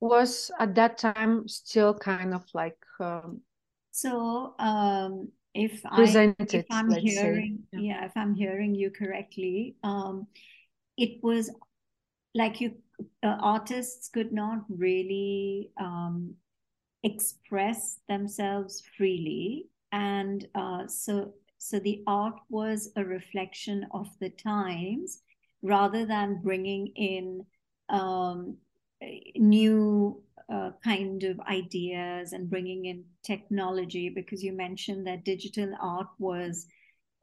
was 0.01 0.51
at 0.59 0.75
that 0.75 0.99
time 0.99 1.47
still 1.47 1.95
kind 1.95 2.35
of 2.35 2.45
like 2.55 2.79
um, 3.01 3.41
so 4.01 4.55
um, 4.59 5.29
if 5.55 5.81
I 5.85 6.35
if 6.39 6.67
I'm 6.71 6.91
hearing 6.91 7.65
yeah. 7.73 7.81
yeah. 7.81 8.05
if 8.07 8.13
I'm 8.17 8.35
hearing 8.35 8.75
you 8.75 8.91
correctly 8.91 9.77
um, 9.83 10.27
it 10.97 11.23
was 11.23 11.51
like 12.35 12.61
you 12.61 12.75
uh, 13.23 13.37
artists 13.41 14.09
could 14.09 14.33
not 14.33 14.65
really 14.69 15.71
um, 15.79 16.35
express 17.03 18.01
themselves 18.09 18.83
freely 18.97 19.69
and 19.93 20.47
uh, 20.55 20.87
so 20.87 21.35
so 21.59 21.79
the 21.79 22.03
art 22.07 22.39
was 22.49 22.91
a 22.97 23.05
reflection 23.05 23.87
of 23.93 24.09
the 24.21 24.31
times 24.31 25.23
rather 25.63 26.07
than 26.07 26.41
bringing 26.43 26.87
in 26.97 27.45
um, 27.91 28.57
new 29.37 30.23
uh, 30.53 30.71
kind 30.83 31.23
of 31.25 31.39
ideas 31.41 32.33
and 32.33 32.51
bringing 32.51 32.87
in 32.87 33.05
technology 33.23 34.09
because 34.09 34.43
you 34.43 34.53
mentioned 34.53 35.07
that 35.07 35.25
digital 35.25 35.73
art 35.81 36.09
was 36.19 36.67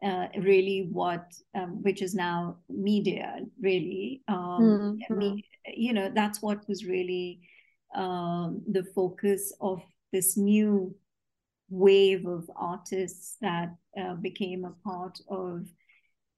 uh, 0.04 0.28
really 0.40 0.90
what 0.92 1.34
um, 1.56 1.82
which 1.82 2.02
is 2.02 2.14
now 2.14 2.58
media 2.70 3.40
really 3.60 4.22
um, 4.28 5.00
mm-hmm. 5.02 5.18
me, 5.18 5.46
you 5.66 5.92
know 5.92 6.12
that's 6.14 6.42
what 6.42 6.68
was 6.68 6.86
really 6.86 7.42
um, 7.96 8.62
the 8.72 8.84
focus 8.96 9.54
of 9.60 9.82
this 10.14 10.38
new 10.38 10.96
wave 11.70 12.26
of 12.26 12.50
artists 12.56 13.38
that 13.42 13.76
uh, 14.00 14.14
became 14.16 14.66
a 14.66 14.88
part 14.88 15.20
of 15.30 15.66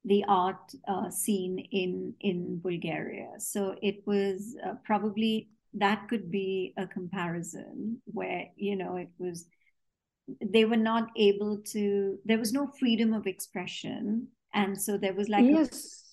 the 0.06 0.24
art 0.28 0.72
uh, 0.88 1.10
scene 1.10 1.60
in 1.72 2.14
in 2.22 2.60
Bulgaria. 2.60 3.32
So 3.38 3.76
it 3.82 4.02
was 4.06 4.56
uh, 4.66 4.76
probably 4.86 5.50
that 5.74 6.08
could 6.10 6.32
be 6.32 6.74
a 6.78 6.88
comparison 6.88 8.02
where 8.06 8.46
you 8.56 8.76
know 8.76 8.96
it 8.96 9.10
was 9.18 9.46
they 10.42 10.66
were 10.66 10.78
not 10.78 11.10
able 11.16 11.60
to 11.66 12.18
there 12.26 12.38
was 12.38 12.54
no 12.54 12.68
freedom 12.80 13.14
of 13.14 13.28
expression. 13.28 14.28
And 14.54 14.80
so 14.80 14.98
there 14.98 15.14
was 15.14 15.30
like 15.30 15.46
yes. 15.46 16.04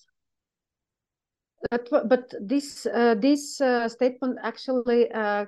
A... 1.71 1.79
but, 1.89 2.09
but 2.09 2.33
this 2.39 2.85
uh, 2.85 3.15
this 3.15 3.59
uh, 3.61 3.89
statement 3.89 4.37
actually 4.43 5.11
uh, 5.11 5.45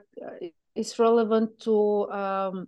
is 0.75 0.97
relevant 0.97 1.59
to 1.61 2.09
um, 2.09 2.67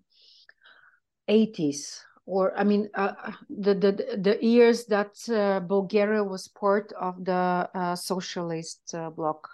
80s 1.30 2.02
or 2.26 2.58
I 2.58 2.64
mean 2.64 2.90
uh, 2.94 3.14
the, 3.50 3.74
the 3.74 4.18
the 4.18 4.38
years 4.46 4.86
that 4.86 5.18
uh, 5.30 5.60
Bulgaria 5.62 6.24
was 6.24 6.48
part 6.48 6.94
of 6.94 7.26
the 7.26 7.70
uh, 7.74 7.96
socialist 7.96 8.94
bloc 9.16 9.50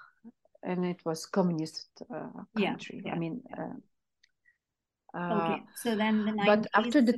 and 0.64 0.86
it 0.86 1.00
was 1.06 1.26
communist 1.26 1.88
uh, 2.14 2.28
country. 2.56 3.02
Yeah, 3.04 3.12
yeah, 3.12 3.16
I 3.16 3.20
mean, 3.20 3.42
okay. 5.16 5.62
So 5.76 5.96
then 5.96 6.26
the 6.26 6.32
90s, 6.32 6.46
but 6.46 6.68
after 6.74 7.02
the 7.02 7.18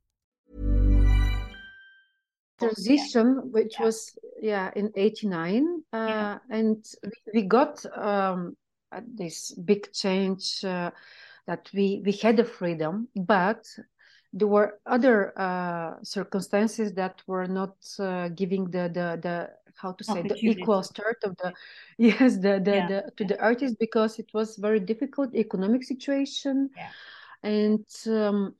transition 2.61 3.51
which 3.51 3.75
yeah. 3.79 3.85
was 3.85 4.17
yeah 4.41 4.71
in 4.75 4.91
89 4.95 5.83
uh, 5.93 5.97
yeah. 5.97 6.37
and 6.49 6.85
we 7.33 7.43
got 7.43 7.85
um, 7.97 8.55
this 9.15 9.51
big 9.51 9.91
change 9.93 10.63
uh, 10.63 10.91
that 11.47 11.69
we 11.73 12.01
we 12.05 12.11
had 12.11 12.37
the 12.37 12.43
freedom 12.43 13.07
but 13.15 13.65
there 14.33 14.47
were 14.47 14.79
other 14.85 15.37
uh, 15.37 15.95
circumstances 16.03 16.93
that 16.93 17.21
were 17.27 17.47
not 17.47 17.75
uh, 17.99 18.29
giving 18.29 18.65
the 18.65 18.89
the 18.93 19.19
the 19.21 19.49
how 19.75 19.91
to 19.93 20.03
say 20.03 20.21
the 20.21 20.37
equal 20.41 20.83
start 20.83 21.17
of 21.23 21.35
the 21.37 21.53
yes 21.97 22.35
the 22.35 22.61
the, 22.63 22.75
yeah. 22.75 22.87
the 22.87 23.11
to 23.17 23.25
the 23.25 23.41
artist 23.41 23.75
because 23.79 24.19
it 24.19 24.29
was 24.33 24.55
very 24.57 24.79
difficult 24.79 25.33
economic 25.35 25.83
situation 25.83 26.69
and 27.43 27.85
um, 28.07 28.55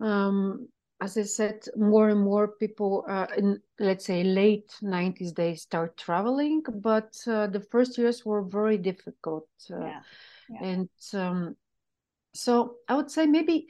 um, 0.00 0.68
as 1.00 1.16
I 1.18 1.22
said, 1.22 1.64
more 1.76 2.08
and 2.08 2.20
more 2.20 2.48
people 2.48 3.04
uh, 3.08 3.26
in 3.36 3.60
let's 3.78 4.06
say 4.06 4.24
late 4.24 4.74
90s 4.80 5.34
they 5.34 5.54
start 5.54 5.96
traveling, 5.96 6.62
but 6.80 7.16
uh, 7.26 7.46
the 7.48 7.60
first 7.60 7.98
years 7.98 8.24
were 8.24 8.42
very 8.42 8.78
difficult. 8.78 9.48
Uh, 9.70 9.80
yeah. 9.80 10.00
Yeah. 10.48 10.68
And 10.68 10.88
um, 11.12 11.56
so 12.32 12.76
I 12.88 12.94
would 12.94 13.10
say 13.10 13.26
maybe 13.26 13.68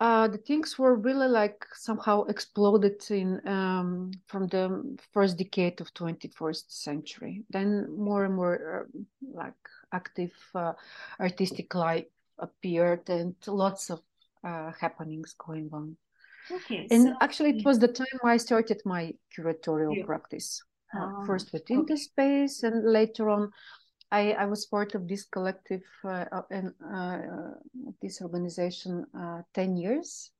uh, 0.00 0.26
the 0.26 0.38
things 0.38 0.76
were 0.76 0.96
really 0.96 1.28
like 1.28 1.64
somehow 1.74 2.24
exploded 2.24 3.04
in 3.10 3.46
um, 3.46 4.10
from 4.26 4.48
the 4.48 4.98
first 5.12 5.38
decade 5.38 5.80
of 5.80 5.94
21st 5.94 6.82
century. 6.82 7.44
Then 7.50 7.96
more 7.96 8.24
and 8.24 8.34
more 8.34 8.88
uh, 8.88 8.98
like 9.32 9.68
active 9.92 10.32
uh, 10.54 10.72
artistic 11.20 11.74
life 11.74 12.06
appeared 12.38 13.08
and 13.08 13.36
lots 13.46 13.90
of 13.90 14.00
happenings 14.42 15.34
going 15.38 15.68
on. 15.72 15.96
Okay. 16.52 16.86
And 16.90 17.02
so, 17.02 17.14
actually, 17.20 17.58
it 17.58 17.64
was 17.64 17.78
the 17.78 17.88
time 17.88 18.18
where 18.20 18.32
I 18.32 18.38
started 18.38 18.82
my 18.84 19.12
curatorial 19.36 19.96
yeah. 19.96 20.04
practice. 20.04 20.62
Uh, 20.92 21.24
first 21.24 21.52
with 21.52 21.62
okay. 21.62 21.74
Interspace, 21.74 22.64
and 22.64 22.84
later 22.84 23.30
on, 23.30 23.52
I, 24.10 24.32
I 24.32 24.46
was 24.46 24.66
part 24.66 24.96
of 24.96 25.06
this 25.06 25.24
collective 25.24 25.82
uh, 26.04 26.24
and 26.50 26.74
uh, 26.92 27.18
this 28.02 28.20
organization 28.20 29.06
uh, 29.16 29.42
ten 29.54 29.76
years. 29.76 30.32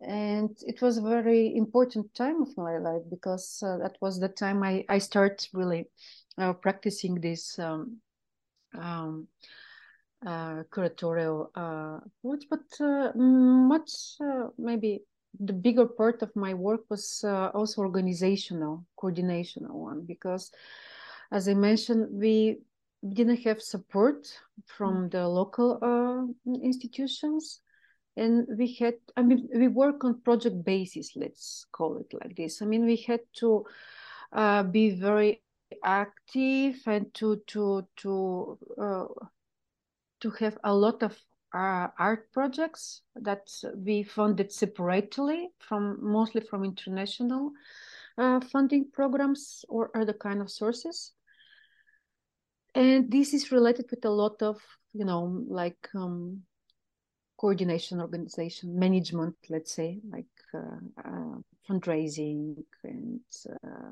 and 0.00 0.56
it 0.62 0.80
was 0.80 0.96
a 0.96 1.02
very 1.02 1.54
important 1.56 2.14
time 2.14 2.40
of 2.42 2.56
my 2.56 2.78
life 2.78 3.02
because 3.10 3.62
uh, 3.62 3.76
that 3.78 3.96
was 4.00 4.18
the 4.18 4.28
time 4.28 4.62
I 4.62 4.84
I 4.88 4.98
start 4.98 5.48
really 5.52 5.90
uh, 6.38 6.54
practicing 6.54 7.20
this 7.20 7.58
um, 7.58 8.00
um, 8.74 8.80
uh, 8.80 9.69
curatorial 10.24 11.48
uh, 11.56 11.98
approach, 12.04 12.44
but 12.50 12.64
uh, 12.80 13.12
much 13.16 14.16
uh, 14.20 14.48
maybe 14.58 15.02
the 15.38 15.52
bigger 15.52 15.86
part 15.86 16.22
of 16.22 16.34
my 16.34 16.54
work 16.54 16.82
was 16.90 17.22
uh, 17.24 17.48
also 17.54 17.82
organizational, 17.82 18.84
coordinational 18.98 19.70
one, 19.70 20.04
because 20.04 20.50
as 21.32 21.48
I 21.48 21.54
mentioned, 21.54 22.08
we 22.10 22.58
didn't 23.08 23.42
have 23.44 23.62
support 23.62 24.28
from 24.66 25.08
the 25.08 25.26
local 25.26 25.78
uh, 25.80 26.52
institutions. 26.62 27.60
And 28.16 28.46
we 28.58 28.74
had, 28.74 28.94
I 29.16 29.22
mean, 29.22 29.48
we 29.54 29.68
work 29.68 30.04
on 30.04 30.20
project 30.20 30.64
basis, 30.64 31.12
let's 31.14 31.64
call 31.72 31.96
it 31.98 32.12
like 32.12 32.36
this. 32.36 32.60
I 32.60 32.66
mean, 32.66 32.84
we 32.84 32.96
had 32.96 33.20
to 33.36 33.64
uh, 34.32 34.64
be 34.64 34.90
very 34.90 35.42
active 35.84 36.76
and 36.86 37.14
to 37.14 37.40
to 37.46 37.86
to 37.98 38.58
uh, 38.76 39.06
to 40.20 40.30
have 40.30 40.58
a 40.64 40.74
lot 40.74 41.02
of 41.02 41.18
uh, 41.54 41.88
art 41.98 42.30
projects 42.32 43.02
that 43.16 43.48
we 43.76 44.02
funded 44.02 44.52
separately 44.52 45.48
from 45.58 45.98
mostly 46.00 46.40
from 46.40 46.64
international 46.64 47.52
uh, 48.18 48.40
funding 48.40 48.88
programs 48.92 49.64
or 49.68 49.90
other 49.96 50.12
kind 50.12 50.40
of 50.40 50.50
sources. 50.50 51.12
And 52.74 53.10
this 53.10 53.34
is 53.34 53.50
related 53.50 53.86
with 53.90 54.04
a 54.04 54.10
lot 54.10 54.42
of 54.42 54.60
you 54.92 55.04
know 55.04 55.44
like 55.48 55.88
um, 55.94 56.42
coordination 57.38 58.00
organization 58.00 58.78
management 58.78 59.34
let's 59.48 59.72
say 59.72 59.98
like 60.10 60.26
uh, 60.52 60.80
uh, 61.04 61.36
fundraising 61.68 62.56
and 62.84 63.20
uh, 63.64 63.90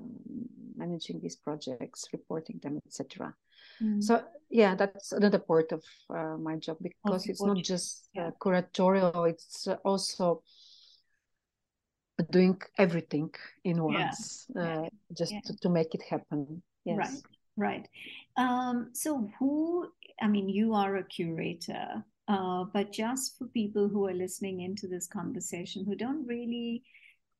managing 0.77 1.21
these 1.21 1.37
projects 1.37 2.09
reporting 2.13 2.61
them 2.63 2.79
etc 2.87 3.35
mm. 3.83 4.03
so 4.03 4.23
yeah 4.51 4.75
that's 4.75 5.13
another 5.13 5.39
part 5.39 5.73
of 5.73 5.83
uh, 6.11 6.37
my 6.37 6.57
job 6.57 6.77
because 6.81 7.27
it's 7.27 7.43
not 7.43 7.59
just 7.59 8.09
uh, 8.19 8.31
curatorial 8.41 9.29
it's 9.29 9.69
also 9.85 10.43
doing 12.31 12.61
everything 12.79 13.31
in 13.65 13.83
once 13.83 14.47
yeah. 14.55 14.81
Uh, 14.81 14.89
just 15.17 15.33
yeah. 15.33 15.41
to, 15.45 15.57
to, 15.59 15.69
make 15.69 15.95
it 15.95 16.03
happen. 16.03 16.61
Yes. 16.85 16.97
Right. 16.99 17.23
Right. 17.57 17.89
Um, 18.37 18.91
so 18.93 19.31
who 19.39 19.87
i 20.21 20.27
mean 20.27 20.49
you 20.49 20.75
are 20.75 20.97
a 20.97 21.05
curator 21.05 22.03
uh, 22.29 22.65
but 22.75 22.93
just 22.93 23.39
for 23.39 23.47
people 23.47 23.89
who 23.89 24.07
are 24.07 24.13
listening 24.13 24.61
into 24.61 24.87
this 24.87 25.07
conversation 25.07 25.85
who 25.85 25.97
don't 25.97 26.27
really, 26.27 26.83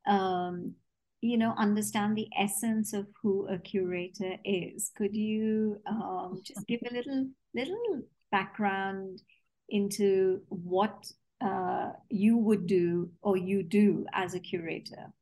um, 0.07 0.75
you 1.21 1.37
know, 1.37 1.55
understand 1.59 2.17
the 2.17 2.29
essence 2.39 2.93
of 2.93 3.07
who 3.23 3.49
a 3.49 3.59
curator 3.59 4.37
is, 4.45 4.91
could 4.97 5.15
you 5.15 5.81
um, 5.87 6.41
just 6.45 6.67
give 6.67 6.81
a 6.89 6.95
little 6.95 7.29
little 7.55 8.03
background 8.31 9.23
into 9.69 10.41
what 10.49 11.11
uh, 11.41 11.91
you 12.09 12.37
would 12.37 12.67
do 12.67 13.11
or 13.23 13.37
you 13.37 13.63
do 13.63 14.07
as 14.13 14.35
a 14.35 14.41
curator? 14.41 15.13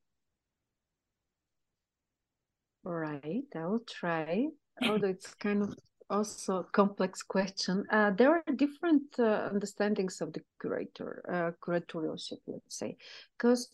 All 2.85 2.93
right, 2.93 3.45
I 3.55 3.67
will 3.67 3.85
try. 3.89 4.47
Although 4.83 5.09
it's 5.09 5.35
kind 5.35 5.63
of 5.63 5.75
also 6.09 6.67
complex 6.73 7.23
question. 7.23 7.85
Uh, 7.91 8.11
there 8.11 8.31
are 8.31 8.55
different 8.55 9.03
uh, 9.19 9.49
understandings 9.51 10.21
of 10.21 10.33
the 10.33 10.43
curator, 10.61 11.23
uh, 11.29 11.51
curatorialship, 11.67 12.39
let's 12.47 12.79
say, 12.79 12.97
because 13.37 13.71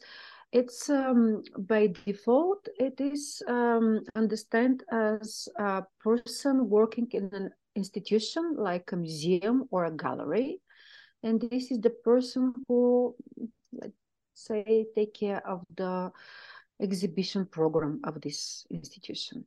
it's 0.53 0.91
um, 0.91 1.43
by 1.59 1.89
default 2.05 2.69
it 2.79 3.01
is 3.01 3.43
um, 3.49 4.01
understand 4.15 4.85
as 4.93 5.49
a 5.59 5.83
person 6.01 6.69
working 6.69 7.09
in 7.13 7.31
an 7.33 7.51
institution 7.75 8.55
like 8.57 8.93
a 8.93 8.97
museum 8.97 9.67
or 9.71 9.87
a 9.87 9.97
gallery, 9.97 10.61
and 11.23 11.41
this 11.41 11.71
is 11.71 11.81
the 11.81 11.91
person 11.91 12.53
who, 12.69 13.15
let's 13.73 13.95
say, 14.35 14.87
take 14.95 15.15
care 15.15 15.47
of 15.47 15.63
the 15.75 16.13
exhibition 16.81 17.47
program 17.47 18.01
of 18.05 18.21
this 18.21 18.67
institution 18.71 19.45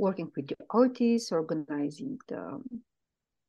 working 0.00 0.30
with 0.34 0.48
the 0.48 0.56
artists, 0.70 1.30
organizing 1.30 2.18
the 2.28 2.60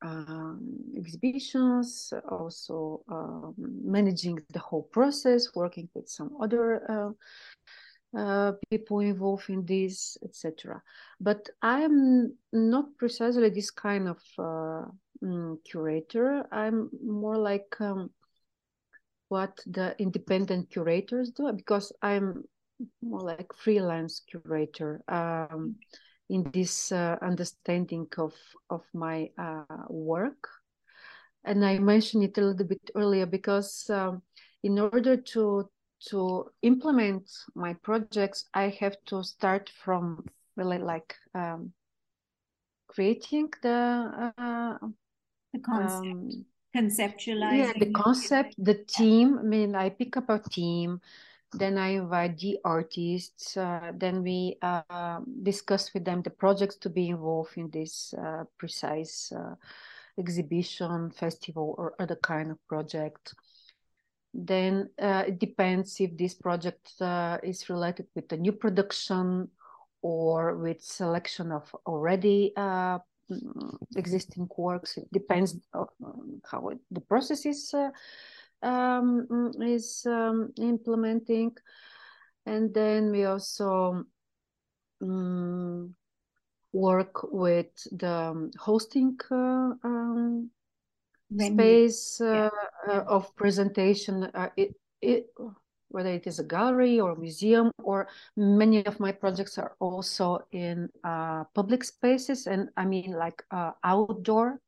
um, 0.02 0.60
exhibitions, 0.96 2.12
also 2.28 3.02
um, 3.08 3.54
managing 3.84 4.38
the 4.50 4.58
whole 4.58 4.82
process, 4.84 5.54
working 5.54 5.88
with 5.94 6.08
some 6.08 6.36
other 6.40 7.14
uh, 8.14 8.18
uh, 8.18 8.52
people 8.70 9.00
involved 9.00 9.48
in 9.48 9.64
this, 9.64 10.18
etc. 10.22 10.82
But 11.20 11.48
I'm 11.62 12.34
not 12.52 12.96
precisely 12.98 13.48
this 13.48 13.70
kind 13.70 14.08
of 14.08 14.18
uh, 14.38 14.84
mm, 15.22 15.56
curator. 15.64 16.44
I'm 16.52 16.90
more 17.04 17.38
like 17.38 17.74
um, 17.80 18.10
what 19.28 19.60
the 19.66 19.94
independent 19.98 20.70
curators 20.70 21.30
do 21.30 21.50
because 21.52 21.92
I'm 22.02 22.44
more 23.00 23.22
like 23.22 23.52
freelance 23.54 24.22
curator. 24.28 25.00
In 26.32 26.50
this 26.50 26.90
uh, 26.92 27.18
understanding 27.20 28.08
of 28.16 28.32
of 28.70 28.82
my 28.94 29.28
uh, 29.36 29.84
work. 29.90 30.48
And 31.44 31.62
i 31.64 31.78
mentioned 31.78 32.24
it 32.24 32.38
a 32.38 32.40
little 32.40 32.66
bit 32.66 32.90
earlier 32.94 33.26
because 33.26 33.90
um, 33.90 34.22
in 34.62 34.78
order 34.78 35.16
to 35.16 35.68
to 36.08 36.50
implement 36.62 37.30
my 37.54 37.74
projects 37.74 38.48
i 38.54 38.68
have 38.80 38.96
to 39.06 39.22
start 39.22 39.70
from 39.84 40.24
really 40.56 40.78
like 40.78 41.14
um, 41.34 41.72
creating 42.88 43.50
the 43.62 44.32
uh, 44.38 44.78
the 45.52 45.58
concept. 45.58 46.04
um, 46.04 46.44
conceptualizing 46.74 47.58
yeah 47.58 47.72
the 47.78 47.92
concept 47.92 48.54
the 48.58 48.74
team. 48.84 49.38
I 49.38 49.42
mean 49.42 49.74
i 49.74 49.90
pick 49.90 50.16
up 50.16 50.30
a 50.30 50.38
team 50.38 51.00
then 51.52 51.76
I 51.76 51.88
invite 51.88 52.38
the 52.38 52.58
artists. 52.64 53.56
Uh, 53.56 53.92
then 53.94 54.22
we 54.22 54.56
uh, 54.62 55.20
discuss 55.42 55.92
with 55.92 56.04
them 56.04 56.22
the 56.22 56.30
projects 56.30 56.76
to 56.76 56.90
be 56.90 57.10
involved 57.10 57.56
in 57.56 57.70
this 57.70 58.14
uh, 58.14 58.44
precise 58.58 59.30
uh, 59.32 59.54
exhibition, 60.18 61.10
festival, 61.10 61.74
or 61.76 61.94
other 61.98 62.16
kind 62.16 62.50
of 62.50 62.58
project. 62.68 63.34
Then 64.34 64.88
uh, 64.98 65.24
it 65.26 65.38
depends 65.38 66.00
if 66.00 66.16
this 66.16 66.34
project 66.34 66.92
is 67.42 67.68
related 67.68 68.06
with 68.14 68.28
the 68.28 68.38
new 68.38 68.52
production 68.52 69.48
or 70.00 70.56
with 70.56 70.82
selection 70.82 71.52
of 71.52 71.74
already 71.86 72.54
existing 73.94 74.48
works. 74.56 74.96
It 74.96 75.12
depends 75.12 75.56
on 75.74 76.40
how 76.50 76.70
it, 76.70 76.78
the 76.90 77.00
process 77.02 77.44
is 77.44 77.74
um, 78.62 79.52
is 79.60 80.06
um, 80.06 80.52
implementing. 80.58 81.52
And 82.46 82.74
then 82.74 83.10
we 83.10 83.24
also 83.24 84.04
um, 85.00 85.94
work 86.72 87.32
with 87.32 87.72
the 87.92 88.50
hosting 88.58 89.18
uh, 89.30 89.74
um, 89.84 90.50
space 91.38 92.20
uh, 92.20 92.50
yeah. 92.86 92.94
uh, 92.94 93.04
of 93.06 93.34
presentation. 93.36 94.24
Uh, 94.24 94.48
it, 94.56 94.74
it, 95.00 95.26
whether 95.88 96.10
it 96.10 96.26
is 96.26 96.38
a 96.38 96.44
gallery 96.44 96.98
or 96.98 97.10
a 97.10 97.18
museum, 97.18 97.70
or 97.82 98.08
many 98.34 98.84
of 98.86 98.98
my 98.98 99.12
projects 99.12 99.58
are 99.58 99.76
also 99.78 100.40
in 100.52 100.88
uh, 101.04 101.44
public 101.54 101.84
spaces, 101.84 102.46
and 102.46 102.70
I 102.78 102.86
mean 102.86 103.12
like 103.12 103.42
uh, 103.50 103.72
outdoor 103.84 104.58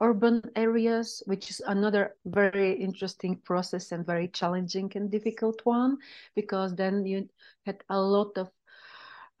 urban 0.00 0.42
areas, 0.56 1.22
which 1.26 1.50
is 1.50 1.60
another 1.66 2.14
very 2.24 2.72
interesting 2.74 3.36
process 3.36 3.92
and 3.92 4.04
very 4.04 4.28
challenging 4.28 4.90
and 4.94 5.10
difficult 5.10 5.60
one, 5.64 5.98
because 6.34 6.74
then 6.74 7.06
you 7.06 7.28
had 7.64 7.82
a 7.88 8.00
lot 8.00 8.36
of 8.36 8.50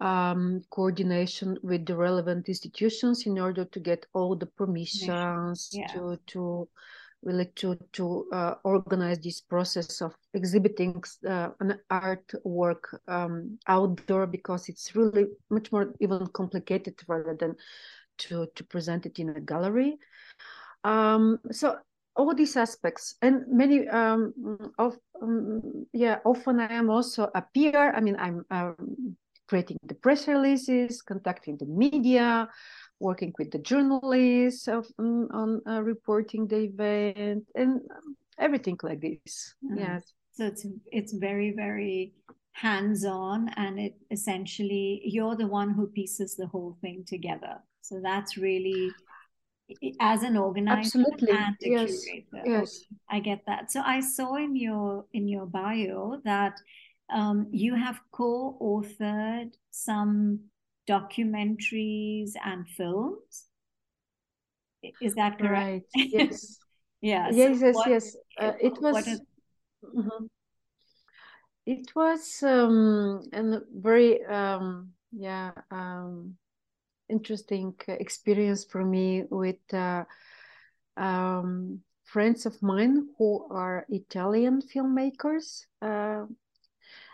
um, 0.00 0.62
coordination 0.70 1.58
with 1.62 1.86
the 1.86 1.96
relevant 1.96 2.48
institutions 2.48 3.26
in 3.26 3.38
order 3.38 3.64
to 3.64 3.80
get 3.80 4.06
all 4.12 4.36
the 4.36 4.46
permissions 4.46 5.70
yeah. 5.72 5.86
to 5.88 6.18
to 6.26 6.68
really 7.22 7.46
to 7.56 7.76
to 7.92 8.26
uh, 8.32 8.54
organize 8.64 9.18
this 9.20 9.40
process 9.40 10.02
of 10.02 10.14
exhibiting 10.34 11.02
uh, 11.26 11.48
an 11.60 11.78
artwork 11.90 12.98
um, 13.08 13.58
outdoor 13.66 14.26
because 14.26 14.68
it's 14.68 14.94
really 14.94 15.26
much 15.50 15.72
more 15.72 15.92
even 16.00 16.26
complicated 16.28 16.94
rather 17.08 17.34
than 17.34 17.56
to 18.18 18.46
to 18.54 18.64
present 18.64 19.06
it 19.06 19.18
in 19.18 19.30
a 19.30 19.40
gallery 19.40 19.98
um, 20.86 21.38
so 21.50 21.76
all 22.16 22.34
these 22.34 22.56
aspects 22.56 23.16
and 23.20 23.44
many 23.48 23.86
um, 23.88 24.32
of 24.78 24.96
um, 25.22 25.86
yeah 25.92 26.18
often 26.24 26.60
i 26.60 26.72
am 26.72 26.88
also 26.90 27.28
a 27.34 27.42
peer 27.54 27.92
i 27.94 28.00
mean 28.00 28.16
i'm 28.18 28.44
um, 28.50 28.76
creating 29.48 29.76
the 29.84 29.94
press 29.94 30.26
releases 30.28 31.02
contacting 31.02 31.56
the 31.58 31.66
media 31.66 32.48
working 32.98 33.32
with 33.38 33.50
the 33.50 33.58
journalists 33.58 34.66
of, 34.68 34.86
um, 34.98 35.28
on 35.32 35.60
uh, 35.68 35.82
reporting 35.82 36.46
the 36.46 36.60
event 36.70 37.44
and 37.54 37.80
everything 38.38 38.78
like 38.82 39.00
this 39.00 39.54
mm. 39.62 39.78
yes 39.78 40.14
So 40.36 40.44
it's 40.44 40.66
it's 40.92 41.12
very 41.14 41.52
very 41.52 42.12
hands-on 42.52 43.50
and 43.56 43.78
it 43.78 43.94
essentially 44.10 45.00
you're 45.04 45.36
the 45.36 45.46
one 45.46 45.70
who 45.72 45.86
pieces 45.86 46.36
the 46.36 46.46
whole 46.46 46.76
thing 46.80 47.04
together. 47.06 47.56
So 47.80 48.00
that's 48.02 48.36
really 48.36 48.90
as 50.00 50.22
an 50.22 50.36
organizer 50.36 50.78
Absolutely. 50.98 51.30
and 51.30 51.56
a 51.62 51.68
yes. 51.68 52.04
curator. 52.04 52.42
Yes. 52.44 52.84
I 53.10 53.20
get 53.20 53.42
that. 53.46 53.72
So 53.72 53.80
I 53.84 54.00
saw 54.00 54.36
in 54.36 54.54
your 54.56 55.04
in 55.12 55.28
your 55.28 55.46
bio 55.46 56.20
that 56.24 56.60
um, 57.12 57.48
you 57.50 57.74
have 57.74 58.00
co-authored 58.12 59.52
some 59.70 60.40
documentaries 60.88 62.32
and 62.44 62.68
films. 62.68 63.46
Is 65.00 65.14
that 65.14 65.38
correct? 65.38 65.84
Right. 65.96 66.10
Yes. 66.12 66.58
yeah. 67.00 67.30
yes. 67.32 67.58
so 67.60 67.66
Yes. 67.66 67.74
what- 67.74 67.88
yes. 67.88 68.16
Uh, 68.38 68.52
it 68.60 68.80
was. 68.80 69.06
is- 69.06 69.20
Mhm. 69.84 70.28
It 71.66 71.94
was 71.94 72.42
um, 72.42 73.22
a 73.32 73.60
very 73.74 74.24
um, 74.26 74.92
yeah 75.12 75.50
um, 75.70 76.36
interesting 77.08 77.74
experience 77.88 78.64
for 78.64 78.84
me 78.84 79.24
with 79.30 79.62
uh, 79.72 80.04
um, 80.96 81.80
friends 82.04 82.46
of 82.46 82.60
mine 82.62 83.08
who 83.18 83.46
are 83.50 83.86
Italian 83.88 84.62
filmmakers. 84.62 85.66
Uh, 85.82 86.26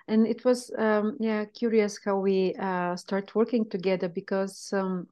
and 0.09 0.27
it 0.27 0.45
was 0.45 0.71
um, 0.79 1.17
yeah 1.21 1.45
curious 1.45 1.99
how 2.05 2.19
we 2.19 2.55
uh, 2.57 2.97
start 2.97 3.35
working 3.35 3.69
together 3.69 4.09
because 4.09 4.73
um, 4.73 5.07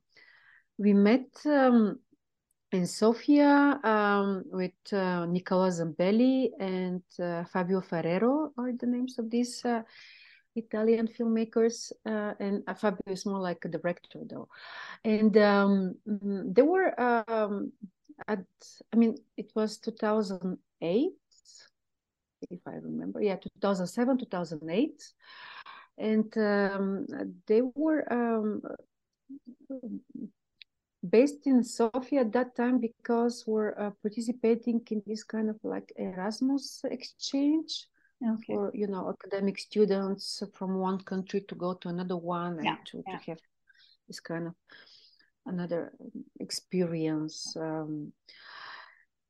we 0.79 0.93
met 0.93 1.29
um, 1.47 1.99
in 2.73 2.87
Sofia 2.87 3.79
um, 3.85 4.45
with 4.47 4.73
uh, 4.93 5.27
Nicola 5.27 5.69
Zambelli 5.71 6.51
and 6.59 7.03
uh, 7.21 7.45
Fabio 7.45 7.81
Ferrero 7.81 8.53
are 8.57 8.73
the 8.73 8.87
names 8.87 9.19
of 9.19 9.31
these 9.31 9.65
uh, 9.65 9.83
Italian 10.57 11.09
filmmakers, 11.09 11.93
uh, 12.07 12.35
and 12.41 12.63
uh, 12.67 12.75
Fabio 12.75 13.03
is 13.07 13.27
more 13.27 13.41
like 13.41 13.65
a 13.65 13.69
director 13.69 14.21
though, 14.29 14.49
and 15.05 15.37
um, 15.37 15.95
mm, 16.09 16.55
they 16.55 16.63
were 16.63 16.99
um, 17.01 17.73
at 18.29 18.45
I 18.93 18.97
mean 18.97 19.17
it 19.37 19.53
was 19.55 19.79
2008 19.79 21.13
if 22.51 22.61
I 22.67 22.75
remember, 22.75 23.23
yeah, 23.23 23.37
2007, 23.37 24.19
2008, 24.19 25.13
and 25.99 26.39
um, 26.39 27.07
they 27.47 27.63
were 27.63 28.11
um, 28.13 28.63
based 31.09 31.47
in 31.47 31.63
Sofia 31.63 32.21
at 32.21 32.33
that 32.33 32.57
time 32.57 32.79
because 32.79 33.45
we're 33.47 33.79
uh, 33.79 33.91
participating 34.03 34.81
in 34.91 35.03
this 35.07 35.23
kind 35.23 35.51
of 35.51 35.57
like 35.63 35.93
Erasmus 35.97 36.83
exchange 36.85 37.87
Okay. 38.23 38.55
for 38.55 38.71
you 38.75 38.87
know 38.87 39.09
academic 39.09 39.59
students 39.59 40.43
from 40.53 40.77
one 40.77 41.01
country 41.01 41.41
to 41.49 41.55
go 41.55 41.75
to 41.75 41.89
another 41.89 42.17
one 42.17 42.59
and 42.59 42.67
Yeah, 42.67 42.77
to, 42.87 43.03
yeah. 43.07 43.19
to 43.19 43.25
have 43.31 43.39
this 44.09 44.21
kind 44.21 44.49
of 44.49 44.55
another 45.47 45.93
experience 46.39 47.57
um, 47.57 48.13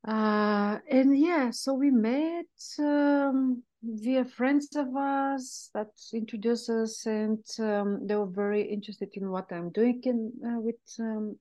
uh, 0.05 0.77
and 0.89 1.17
yeah 1.17 1.51
so 1.51 1.73
we 1.73 1.89
met 1.89 2.45
um, 2.79 3.63
via 3.81 4.25
friends 4.25 4.75
of 4.75 4.93
us 4.95 5.69
that 5.73 5.91
introduced 6.13 6.69
us 6.69 7.05
and 7.05 7.43
um, 7.59 8.05
they 8.05 8.15
were 8.15 8.25
very 8.25 8.61
interested 8.61 9.09
in 9.13 9.29
what 9.29 9.51
i'm 9.51 9.69
doing 9.71 10.01
in, 10.03 10.31
uh, 10.45 10.59
with 10.59 10.75
um, 10.99 11.37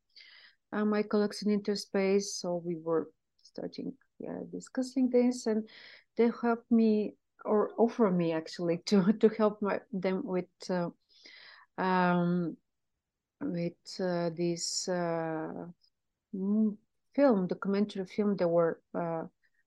uh, 0.72 0.84
my 0.84 1.02
collection 1.02 1.50
interspace 1.50 2.34
so 2.36 2.62
we 2.64 2.76
were 2.76 3.10
starting 3.42 3.92
yeah, 4.20 4.38
discussing 4.52 5.10
this 5.10 5.46
and 5.46 5.68
they 6.16 6.30
helped 6.42 6.70
me 6.70 7.14
or 7.44 7.70
offer 7.78 8.10
me 8.10 8.32
actually 8.32 8.78
to 8.86 9.12
to 9.14 9.28
help 9.28 9.60
my, 9.62 9.80
them 9.92 10.22
with 10.24 10.46
uh, 10.68 10.90
um, 11.78 12.56
with 13.40 14.00
uh, 14.00 14.30
this 14.30 14.88
uh, 14.88 15.66
film 16.32 17.46
documentary 17.46 18.06
film 18.06 18.36
they 18.36 18.44
were 18.44 18.80
uh, 18.94 19.24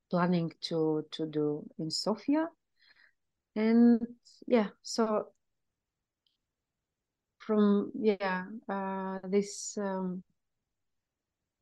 planning 0.10 0.52
to 0.62 1.06
to 1.12 1.26
do 1.26 1.66
in 1.80 1.90
Sofia. 1.90 2.48
And 3.56 4.02
yeah 4.48 4.70
so 4.82 5.28
from 7.40 7.92
yeah 8.00 8.46
uh, 8.70 9.20
this 9.24 9.78
um, 9.78 10.24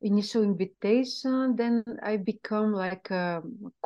initial 0.02 0.42
invitation 0.42 1.56
then 1.56 1.82
i 2.02 2.16
become 2.16 2.72
like 2.72 3.10
a 3.10 3.42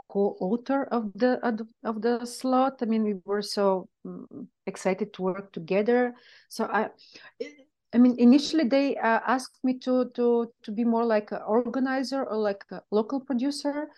co-author 0.08 0.84
of 0.84 1.12
the 1.14 1.38
of 1.84 2.02
the- 2.02 2.24
slot. 2.26 2.78
I 2.82 2.86
mean 2.86 3.04
we 3.04 3.14
were 3.24 3.42
so 3.42 3.88
mm, 4.06 4.46
excited 4.66 5.12
to 5.14 5.22
work 5.22 5.52
together. 5.52 6.14
So 6.48 6.64
i 6.64 6.90
i 7.94 7.98
mean 7.98 8.14
initially 8.18 8.64
they 8.64 8.96
uh, 8.96 9.20
asked 9.26 9.58
me 9.64 9.78
to 9.78 10.10
to 10.14 10.52
to 10.62 10.72
be 10.72 10.84
more 10.84 11.04
like 11.04 11.32
an 11.32 11.42
organizer 11.46 12.24
or 12.24 12.36
like 12.36 12.64
a 12.70 12.82
local 12.90 13.20
producer 13.20 13.88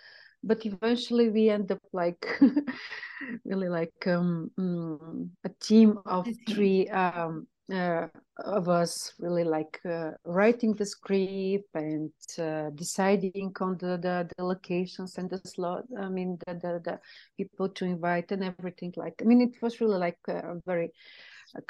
but 0.43 0.65
eventually 0.67 1.31
we 1.31 1.49
end 1.49 1.71
up 1.73 1.83
like 1.93 2.27
really 3.45 3.69
like 3.69 4.07
um, 4.07 4.51
mm, 4.59 5.29
a 5.45 5.49
team 5.61 5.99
of 6.07 6.29
three 6.49 6.89
um, 6.89 7.47
uh, 7.73 8.07
of 8.45 8.69
us 8.69 9.13
really 9.19 9.45
like 9.45 9.81
uh, 9.85 10.13
writing 10.25 10.73
the 10.75 10.87
script 10.87 11.69
and 11.75 12.11
uh, 12.39 12.71
deciding 12.75 13.53
on 13.61 13.77
the, 13.79 13.99
the 13.99 14.29
the 14.37 14.45
locations 14.45 15.19
and 15.19 15.29
the 15.29 15.39
slot 15.39 15.85
i 15.99 16.09
mean 16.09 16.39
the, 16.47 16.55
the 16.55 16.81
the 16.85 16.99
people 17.37 17.69
to 17.69 17.85
invite 17.85 18.33
and 18.33 18.43
everything 18.45 18.93
like 18.97 19.15
i 19.21 19.25
mean 19.25 19.41
it 19.41 19.61
was 19.61 19.81
really 19.81 19.99
like 19.99 20.19
a 20.29 20.55
very 20.67 20.91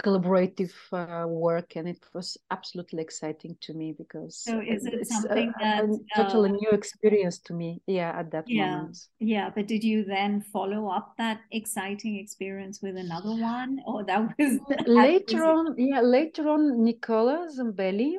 collaborative 0.02 0.72
uh, 0.92 1.26
work 1.26 1.76
and 1.76 1.88
it 1.88 1.98
was 2.14 2.36
absolutely 2.50 3.02
exciting 3.02 3.56
to 3.60 3.74
me 3.74 3.94
because 3.96 4.44
So 4.44 4.60
is 4.60 4.86
it 4.86 4.94
it's 4.94 5.08
something 5.08 5.52
a, 5.60 5.84
a 5.84 5.88
totally 6.16 6.50
uh, 6.50 6.52
new 6.60 6.70
experience 6.70 7.38
to 7.38 7.54
me 7.54 7.80
yeah 7.86 8.12
at 8.18 8.30
that 8.30 8.48
Yeah. 8.48 8.80
moment 8.80 8.98
Yeah, 9.20 9.50
but 9.54 9.66
did 9.66 9.84
you 9.84 10.04
then 10.04 10.40
follow 10.40 10.88
up 10.88 11.14
that 11.18 11.40
exciting 11.50 12.18
experience 12.18 12.80
with 12.82 12.96
another 12.96 13.34
one, 13.34 13.80
or 13.86 14.04
that 14.04 14.34
was 14.38 14.58
later 14.86 15.44
on 15.44 15.74
yeah 15.78 16.00
later 16.00 16.48
on 16.48 16.82
nicola 16.82 17.48
zambelli 17.56 18.16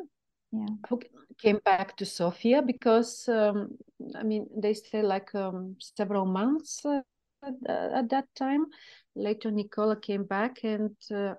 Yeah. 0.52 0.68
who 0.90 1.00
came 1.38 1.60
back 1.66 1.96
to 1.98 2.06
sofia 2.06 2.62
because 2.62 3.28
um, 3.30 3.78
i 4.16 4.24
mean 4.24 4.46
they 4.56 4.74
stay 4.74 5.02
like 5.02 5.34
um, 5.36 5.76
several 5.80 6.26
months 6.26 6.86
uh, 6.86 7.02
at, 7.44 7.54
at 8.00 8.10
that 8.10 8.26
time 8.36 8.66
later 9.16 9.52
nicola 9.52 9.96
came 9.96 10.24
back 10.24 10.64
and 10.64 10.96
uh, 11.14 11.34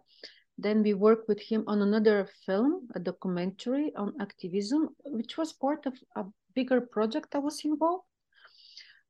then 0.59 0.83
we 0.83 0.92
worked 0.94 1.28
with 1.28 1.40
him 1.40 1.64
on 1.66 1.83
another 1.83 2.28
film 2.46 2.88
a 2.94 3.00
documentary 3.00 3.92
on 3.96 4.12
activism 4.20 4.88
which 5.06 5.38
was 5.38 5.52
part 5.52 5.87
of 5.87 5.94
a 6.16 6.24
bigger 6.54 6.80
project 6.80 7.35
i 7.35 7.38
was 7.38 7.64
involved 7.64 8.04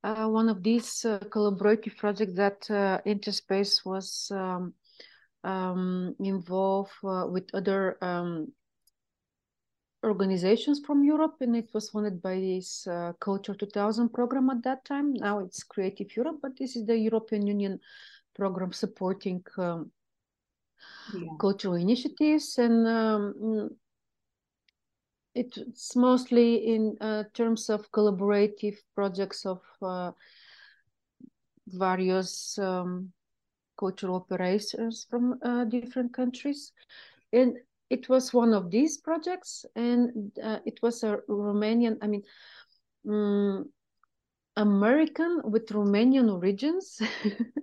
uh, 0.03 0.27
one 0.27 0.49
of 0.49 0.63
these 0.63 1.05
uh, 1.05 1.19
collaborative 1.29 1.95
projects 1.97 2.33
that 2.33 2.69
uh, 2.71 2.99
Interspace 3.05 3.85
was 3.85 4.31
um, 4.31 4.73
um, 5.43 6.15
involved 6.19 6.91
uh, 7.03 7.25
with 7.27 7.53
other 7.53 7.97
um, 8.03 8.51
organizations 10.03 10.81
from 10.85 11.03
Europe, 11.03 11.35
and 11.41 11.55
it 11.55 11.69
was 11.73 11.89
funded 11.89 12.21
by 12.21 12.35
this 12.35 12.87
uh, 12.87 13.13
Culture 13.19 13.53
2000 13.53 14.09
program 14.09 14.49
at 14.49 14.63
that 14.63 14.83
time. 14.85 15.13
Now 15.13 15.39
it's 15.39 15.63
Creative 15.63 16.07
Europe, 16.15 16.39
but 16.41 16.57
this 16.57 16.75
is 16.75 16.85
the 16.85 16.97
European 16.97 17.45
Union 17.45 17.79
program 18.35 18.71
supporting 18.71 19.43
um, 19.57 19.91
Yeah. 21.13 21.31
cultural 21.39 21.75
initiatives 21.75 22.57
and 22.57 22.87
um, 22.87 23.33
mm, 23.41 23.69
it's 25.33 25.95
mostly 25.95 26.55
in 26.55 26.97
uh, 26.99 27.23
terms 27.33 27.69
of 27.69 27.89
collaborative 27.91 28.75
projects 28.95 29.45
of 29.45 29.61
uh, 29.81 30.11
various 31.67 32.57
um, 32.59 33.11
cultural 33.79 34.15
operations 34.15 35.07
from 35.09 35.39
uh, 35.43 35.63
different 35.65 36.13
countries 36.13 36.73
and 37.33 37.57
it 37.89 38.07
was 38.09 38.33
one 38.33 38.53
of 38.53 38.69
these 38.71 38.97
projects 38.97 39.65
and 39.75 40.31
uh, 40.43 40.59
it 40.65 40.79
was 40.81 41.03
a 41.03 41.17
romanian 41.29 41.97
i 42.01 42.07
mean 42.07 42.23
mm, 43.05 43.65
american 44.57 45.41
with 45.43 45.67
romanian 45.67 46.31
origins 46.31 47.01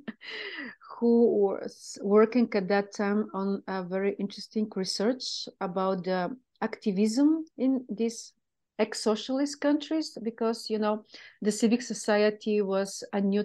who 0.99 1.27
was 1.43 1.99
working 2.03 2.49
at 2.55 2.69
that 2.69 2.93
time 2.93 3.29
on 3.35 3.63
a 3.69 3.83
very 3.83 4.15
interesting 4.19 4.69
research 4.75 5.49
about 5.61 6.05
the 6.05 6.35
activism 6.61 7.45
in 7.57 7.85
these 7.89 8.33
ex-socialist 8.79 9.61
countries 9.61 10.17
because 10.23 10.71
you 10.71 10.79
know 10.79 11.05
the 11.43 11.53
civic 11.53 11.83
society 11.83 12.63
was 12.63 13.05
a 13.13 13.21
new 13.21 13.45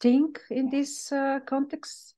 thing 0.00 0.34
in 0.50 0.70
this 0.70 1.10
uh, 1.12 1.40
context 1.46 2.14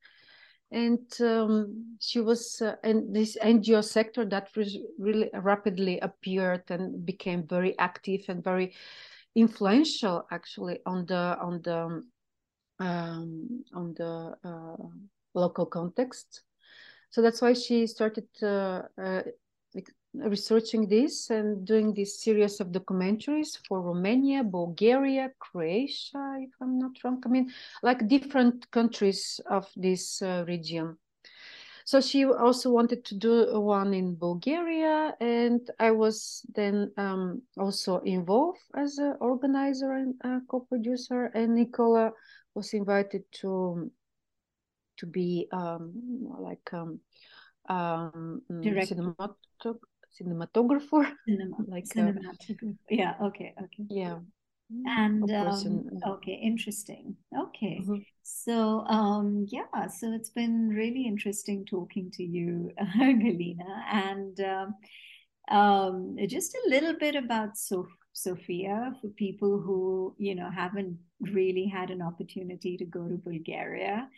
and 0.70 1.00
um, 1.20 1.96
she 2.00 2.20
was 2.20 2.60
uh, 2.60 2.74
in 2.84 3.12
this 3.12 3.36
ngo 3.42 3.82
sector 3.82 4.24
that 4.24 4.48
was 4.56 4.76
really 4.98 5.30
rapidly 5.32 5.98
appeared 6.00 6.62
and 6.68 7.06
became 7.06 7.46
very 7.46 7.78
active 7.78 8.24
and 8.28 8.44
very 8.44 8.74
influential 9.38 10.26
actually 10.30 10.80
on 10.84 11.06
the 11.06 11.38
on 11.40 11.62
the 11.62 12.02
um, 12.80 13.64
on 13.74 13.94
the 13.94 14.36
uh, 14.44 14.86
local 15.34 15.66
context. 15.66 16.42
So 17.10 17.22
that's 17.22 17.40
why 17.40 17.54
she 17.54 17.86
started 17.86 18.28
uh, 18.42 18.82
uh, 19.00 19.22
researching 20.14 20.88
this 20.88 21.30
and 21.30 21.66
doing 21.66 21.94
this 21.94 22.22
series 22.22 22.60
of 22.60 22.68
documentaries 22.68 23.58
for 23.66 23.80
Romania, 23.80 24.42
Bulgaria, 24.42 25.30
Croatia, 25.38 26.38
if 26.40 26.50
I'm 26.60 26.78
not 26.78 26.92
wrong. 27.02 27.22
I 27.24 27.28
mean, 27.28 27.52
like 27.82 28.08
different 28.08 28.70
countries 28.70 29.40
of 29.48 29.66
this 29.76 30.20
uh, 30.22 30.44
region. 30.46 30.96
So 31.88 32.02
she 32.02 32.26
also 32.26 32.68
wanted 32.68 33.02
to 33.06 33.14
do 33.16 33.58
one 33.58 33.94
in 33.94 34.14
Bulgaria, 34.14 35.16
and 35.22 35.60
I 35.80 35.90
was 35.92 36.44
then 36.54 36.92
um, 36.98 37.40
also 37.56 38.00
involved 38.00 38.60
as 38.76 38.98
an 38.98 39.16
organizer 39.20 39.92
and 39.94 40.14
co-producer. 40.48 41.32
And 41.34 41.54
Nicola 41.54 42.12
was 42.54 42.74
invited 42.74 43.22
to 43.40 43.90
to 44.98 45.06
be 45.06 45.48
um, 45.50 45.94
like 46.38 46.68
um, 46.74 47.00
um, 47.70 48.42
cinematog- 48.50 49.88
cinematographer, 50.12 51.08
Cinema, 51.24 51.56
like 51.72 51.84
uh, 51.84 52.12
cinematographer. 52.12 52.76
Yeah. 52.90 53.14
Okay. 53.22 53.54
Okay. 53.64 53.84
Yeah. 53.88 54.18
And 54.70 55.30
um, 55.30 55.88
okay, 56.06 56.38
interesting. 56.42 57.16
Okay, 57.34 57.80
mm-hmm. 57.80 58.02
so 58.22 58.80
um, 58.86 59.46
yeah, 59.48 59.86
so 59.88 60.12
it's 60.12 60.28
been 60.28 60.68
really 60.68 61.06
interesting 61.06 61.64
talking 61.64 62.10
to 62.12 62.22
you, 62.22 62.70
Galina, 62.98 63.82
and 63.90 64.40
um, 64.40 64.74
um, 65.50 66.16
just 66.26 66.54
a 66.54 66.68
little 66.68 66.92
bit 66.92 67.14
about 67.14 67.56
so- 67.56 67.88
Sofia 68.12 68.92
for 69.00 69.08
people 69.08 69.58
who 69.58 70.14
you 70.18 70.34
know 70.34 70.50
haven't 70.50 70.98
really 71.20 71.66
had 71.66 71.90
an 71.90 72.02
opportunity 72.02 72.76
to 72.76 72.84
go 72.84 73.08
to 73.08 73.16
Bulgaria. 73.16 74.08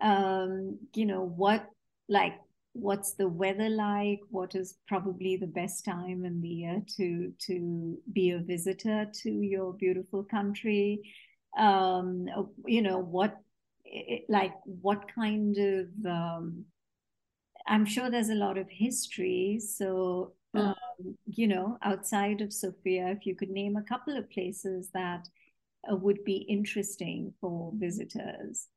Um, 0.00 0.78
you 0.94 1.06
know 1.06 1.24
what, 1.24 1.68
like 2.08 2.38
what's 2.80 3.14
the 3.14 3.28
weather 3.28 3.68
like? 3.68 4.20
What 4.30 4.54
is 4.54 4.78
probably 4.86 5.36
the 5.36 5.46
best 5.46 5.84
time 5.84 6.24
in 6.24 6.40
the 6.40 6.48
year 6.48 6.82
to 6.96 7.32
to 7.46 7.98
be 8.12 8.30
a 8.30 8.38
visitor 8.38 9.06
to 9.22 9.30
your 9.30 9.72
beautiful 9.72 10.24
country? 10.24 11.00
Um 11.56 12.26
you 12.66 12.82
know 12.82 12.98
what 12.98 13.40
like 14.28 14.54
what 14.64 15.04
kind 15.12 15.56
of 15.58 15.86
um 16.06 16.64
i'm 17.66 17.84
sure 17.84 18.10
there's 18.10 18.30
a 18.30 18.34
lot 18.34 18.58
of 18.58 18.68
history 18.70 19.60
so 19.60 20.32
mm. 20.54 20.60
um, 20.60 21.16
you 21.26 21.46
know 21.46 21.78
outside 21.82 22.40
of 22.40 22.52
sofia 22.52 23.08
if 23.08 23.26
you 23.26 23.34
could 23.34 23.50
name 23.50 23.76
a 23.76 23.82
couple 23.82 24.16
of 24.16 24.30
places 24.30 24.90
that 24.92 25.28
uh, 25.90 25.96
would 25.96 26.22
be 26.24 26.36
interesting 26.48 27.32
for 27.40 27.72
visitors 27.74 28.68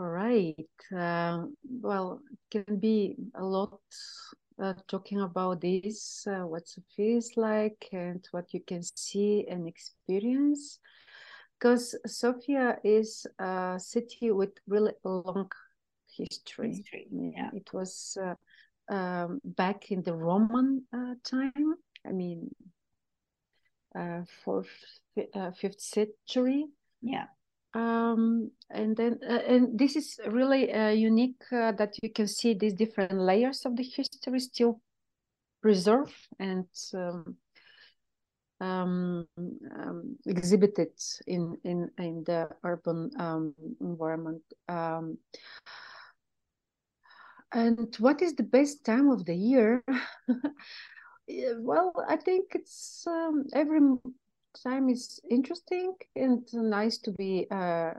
all 0.00 0.08
right. 0.08 0.56
Uh, 0.96 1.44
well, 1.82 2.22
it 2.32 2.64
can 2.64 2.78
be 2.78 3.16
a 3.34 3.44
lot 3.44 3.78
uh, 4.62 4.72
talking 4.88 5.20
about 5.20 5.60
this, 5.60 6.26
uh, 6.26 6.46
what 6.46 6.66
Sofia 6.66 7.18
is 7.18 7.32
like, 7.36 7.86
and 7.92 8.26
what 8.30 8.54
you 8.54 8.60
can 8.66 8.82
see 8.82 9.46
and 9.46 9.68
experience. 9.68 10.78
Because 11.58 11.94
Sofia 12.06 12.78
is 12.82 13.26
a 13.38 13.78
city 13.78 14.30
with 14.30 14.52
really 14.66 14.92
long 15.04 15.50
history. 16.10 16.68
history 16.68 17.06
yeah. 17.12 17.50
It 17.52 17.70
was 17.74 18.16
uh, 18.18 18.94
um, 18.94 19.40
back 19.44 19.90
in 19.90 20.00
the 20.00 20.14
Roman 20.14 20.82
uh, 20.94 21.14
time. 21.22 21.74
I 22.06 22.12
mean, 22.12 22.48
uh, 23.94 24.22
fourth, 24.42 24.70
fifth 25.14 25.80
century. 25.82 26.64
Yeah 27.02 27.26
um, 27.74 28.50
and 28.70 28.96
then 28.96 29.18
uh, 29.28 29.40
and 29.46 29.78
this 29.78 29.96
is 29.96 30.18
really 30.26 30.72
uh, 30.72 30.88
unique 30.88 31.42
uh, 31.52 31.72
that 31.72 31.94
you 32.02 32.10
can 32.10 32.26
see 32.26 32.54
these 32.54 32.74
different 32.74 33.14
layers 33.14 33.64
of 33.64 33.76
the 33.76 33.84
history 33.84 34.40
still 34.40 34.80
preserved 35.62 36.14
and 36.38 36.66
um, 36.94 37.36
um, 38.60 39.26
um 39.38 40.16
exhibited 40.26 40.92
in 41.26 41.56
in 41.64 41.90
in 41.98 42.24
the 42.24 42.48
urban 42.64 43.10
um, 43.18 43.54
environment. 43.80 44.42
Um, 44.68 45.18
and 47.52 47.94
what 47.98 48.22
is 48.22 48.34
the 48.34 48.44
best 48.44 48.84
time 48.84 49.10
of 49.10 49.24
the 49.24 49.34
year? 49.34 49.84
Well 51.58 51.92
i 52.08 52.16
think 52.16 52.56
it's 52.56 53.06
every 53.54 53.80
time 54.64 54.88
is 54.88 55.20
interesting 55.30 55.94
and 56.16 56.46
nice 56.52 56.98
to 56.98 57.12
be 57.12 57.46
uh, 57.50 57.92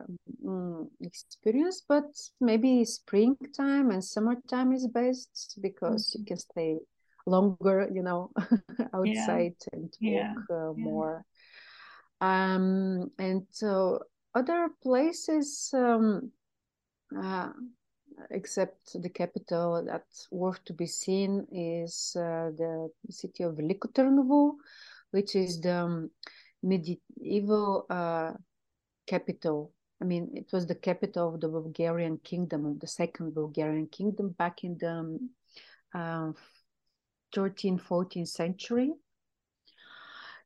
mm, 0.46 0.88
experienced 1.02 1.86
but 1.88 2.06
maybe 2.40 2.86
springtime 2.86 3.92
and 3.92 4.04
summertime 4.04 4.72
is 4.74 4.88
best 4.88 5.58
because 5.62 6.10
mm-hmm. 6.10 6.20
you 6.20 6.26
can 6.26 6.38
stay 6.38 6.78
longer 7.26 7.90
you 7.94 8.02
know 8.02 8.32
outside 8.94 9.56
yeah. 9.60 9.74
and 9.74 9.94
yeah. 10.00 10.34
walk 10.34 10.46
uh, 10.50 10.74
yeah. 10.76 10.84
more 10.84 11.26
um 12.22 13.12
and 13.20 13.44
so 13.52 14.00
other 14.36 14.70
places 14.82 15.72
um 15.74 16.32
uh, 17.18 17.50
except 18.30 19.02
the 19.02 19.10
capital 19.10 19.84
that's 19.86 20.28
worth 20.32 20.64
to 20.66 20.74
be 20.74 20.86
seen 20.86 21.46
is 21.52 22.16
uh, 22.16 22.52
the 22.58 22.90
city 23.10 23.44
of 23.44 23.56
Veliko 23.56 23.92
Tarnovo, 23.92 24.56
which 25.12 25.36
is 25.36 25.60
the 25.60 25.76
um, 25.76 26.12
medieval 26.64 27.86
uh, 27.90 28.32
capital. 29.08 29.74
I 30.02 30.06
mean, 30.06 30.32
it 30.34 30.52
was 30.52 30.66
the 30.66 30.76
capital 30.76 31.34
of 31.34 31.42
the 31.42 31.48
Bulgarian 31.48 32.18
kingdom, 32.24 32.66
of 32.66 32.80
the 32.80 32.88
second 32.88 33.34
Bulgarian 33.34 33.88
kingdom 33.88 34.30
back 34.30 34.64
in 34.64 34.78
the 34.78 35.20
um, 35.94 36.36
13th, 37.36 37.82
14th 37.82 38.28
century. 38.28 38.94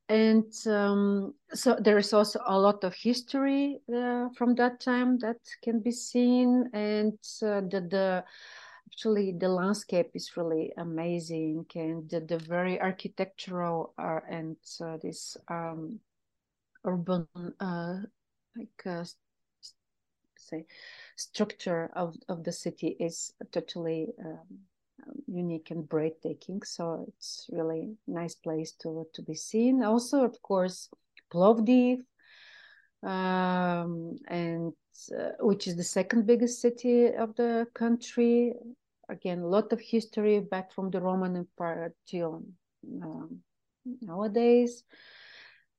And 0.08 0.54
um, 0.68 1.34
so 1.54 1.78
there 1.80 1.98
is 1.98 2.14
also 2.14 2.40
a 2.46 2.60
lot 2.60 2.84
of 2.84 2.94
history 2.94 3.80
uh, 3.90 4.30
from 4.38 4.54
that 4.56 4.80
time 4.80 5.18
that 5.20 5.38
can 5.64 5.80
be 5.80 5.92
seen. 5.92 6.70
And 6.74 7.18
uh, 7.42 7.62
the, 7.62 7.88
the 7.90 8.24
actually 8.96 9.34
the 9.38 9.50
landscape 9.50 10.12
is 10.14 10.38
really 10.38 10.72
amazing 10.78 11.66
and 11.76 12.10
the, 12.10 12.22
the 12.22 12.38
very 12.38 12.80
architectural 12.80 13.94
uh, 13.98 14.20
and 14.30 14.56
uh, 14.82 14.98
this 15.02 15.36
um, 15.50 16.00
urban 16.86 17.28
uh, 17.60 17.98
like 18.56 18.86
uh, 18.86 19.04
say 20.38 20.66
structure 21.16 21.90
of, 21.94 22.16
of 22.30 22.44
the 22.44 22.52
city 22.52 22.96
is 23.00 23.34
totally 23.52 24.08
um, 24.24 24.60
unique 25.28 25.72
and 25.72 25.88
breathtaking. 25.88 26.62
So 26.64 27.06
it's 27.08 27.48
really 27.52 27.96
nice 28.08 28.36
place 28.36 28.72
to 28.82 29.08
to 29.14 29.22
be 29.22 29.36
seen. 29.36 29.84
Also 29.84 30.24
of 30.24 30.42
course 30.42 30.90
plovdiv 31.32 32.00
um, 33.04 34.18
and 34.28 34.74
uh, 35.18 35.32
which 35.40 35.68
is 35.68 35.76
the 35.76 35.84
second 35.84 36.26
biggest 36.26 36.62
city 36.62 37.08
of 37.08 37.36
the 37.36 37.68
country. 37.74 38.54
Again 39.10 39.40
a 39.40 39.48
lot 39.48 39.72
of 39.72 39.80
history 39.80 40.40
back 40.40 40.72
from 40.74 40.90
the 40.90 41.00
roman 41.00 41.36
empire 41.36 41.94
till 42.08 42.44
um, 43.04 43.42
nowadays 44.02 44.84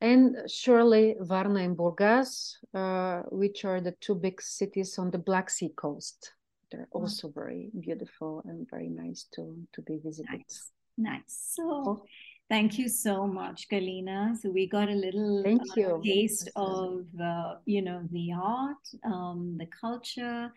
and 0.01 0.37
surely 0.51 1.17
Varna 1.21 1.61
and 1.61 1.77
Burgas, 1.77 2.55
uh, 2.75 3.23
which 3.31 3.65
are 3.65 3.81
the 3.81 3.93
two 4.01 4.15
big 4.15 4.41
cities 4.43 4.99
on 4.99 5.11
the 5.11 5.19
Black 5.19 5.51
Sea 5.51 5.71
coast. 5.77 6.33
They're 6.71 6.89
also 6.91 7.31
very 7.35 7.71
beautiful 7.79 8.43
and 8.45 8.69
very 8.69 8.89
nice 8.89 9.27
to, 9.35 9.57
to 9.73 9.83
be 9.83 9.99
visited. 10.05 10.31
Nice. 10.33 10.71
nice. 10.99 11.53
So 11.55 12.05
thank 12.49 12.79
you 12.79 12.89
so 12.89 13.27
much, 13.27 13.69
Galina. 13.71 14.37
So 14.37 14.51
we 14.51 14.69
got 14.69 14.89
a 14.89 14.95
little 14.95 15.43
thank 15.45 15.63
uh, 15.63 15.75
you. 15.77 16.03
taste 16.05 16.51
of, 16.57 17.05
uh, 17.23 17.55
you 17.65 17.83
know, 17.83 18.03
the 18.11 18.33
art, 18.33 18.85
um, 19.05 19.57
the 19.59 19.67
culture, 19.67 20.53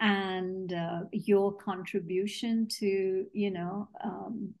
and 0.00 0.72
uh, 0.72 1.00
your 1.12 1.52
contribution 1.54 2.68
to, 2.78 3.26
you 3.32 3.50
know, 3.50 3.88
um, 4.02 4.52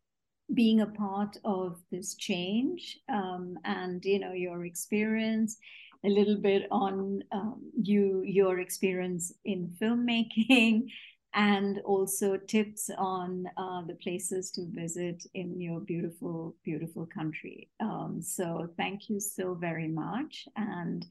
being 0.52 0.80
a 0.80 0.86
part 0.86 1.36
of 1.44 1.80
this 1.90 2.14
change 2.14 2.98
um, 3.08 3.58
and 3.64 4.04
you 4.04 4.18
know 4.18 4.32
your 4.32 4.66
experience 4.66 5.56
a 6.04 6.08
little 6.08 6.36
bit 6.36 6.66
on 6.70 7.22
um, 7.32 7.62
you 7.80 8.22
your 8.24 8.60
experience 8.60 9.32
in 9.44 9.74
filmmaking 9.80 10.86
and 11.36 11.80
also 11.84 12.36
tips 12.36 12.90
on 12.96 13.46
uh, 13.56 13.82
the 13.88 13.94
places 13.94 14.50
to 14.52 14.66
visit 14.70 15.24
in 15.34 15.60
your 15.60 15.80
beautiful 15.80 16.54
beautiful 16.62 17.06
country 17.06 17.68
um, 17.80 18.20
so 18.20 18.68
thank 18.76 19.08
you 19.08 19.18
so 19.18 19.54
very 19.54 19.88
much 19.88 20.46
and 20.56 21.06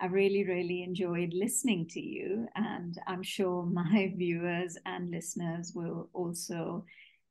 I 0.00 0.06
really, 0.06 0.44
really 0.44 0.84
enjoyed 0.84 1.32
listening 1.34 1.88
to 1.88 2.00
you. 2.00 2.46
And 2.54 2.96
I'm 3.08 3.22
sure 3.22 3.64
my 3.66 4.12
viewers 4.16 4.78
and 4.86 5.10
listeners 5.10 5.72
will 5.74 6.08
also 6.12 6.84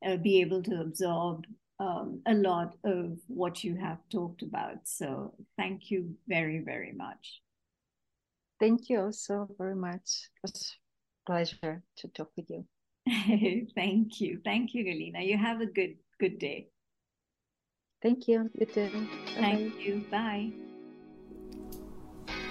uh, 0.06 0.18
be 0.18 0.42
able 0.42 0.64
to 0.64 0.82
absorb 0.82 1.46
um, 1.80 2.22
a 2.26 2.34
lot 2.34 2.76
of 2.84 3.18
what 3.28 3.64
you 3.64 3.76
have 3.76 4.00
talked 4.12 4.42
about. 4.42 4.80
So 4.86 5.34
thank 5.58 5.92
you 5.92 6.16
very, 6.28 6.60
very 6.60 6.92
much. 6.94 7.42
Thank 8.60 8.90
you 8.90 9.12
so 9.12 9.48
very 9.58 9.76
much. 9.76 10.30
It 10.44 10.52
was 10.52 10.76
a 11.28 11.32
pleasure 11.32 11.84
to 11.98 12.08
talk 12.08 12.32
with 12.36 12.50
you. 12.50 12.66
Thank 13.76 14.20
you. 14.20 14.42
Thank 14.44 14.74
you, 14.74 14.84
Galina. 14.84 15.26
You 15.26 15.38
have 15.38 15.62
a 15.62 15.66
good 15.66 15.96
good 16.20 16.40
day. 16.40 16.68
Thank 18.02 18.28
you. 18.28 18.50
You 18.54 18.66
too. 18.66 19.08
Thank 19.36 19.76
Bye. 19.76 19.80
you. 19.80 20.06
Bye. 20.12 20.52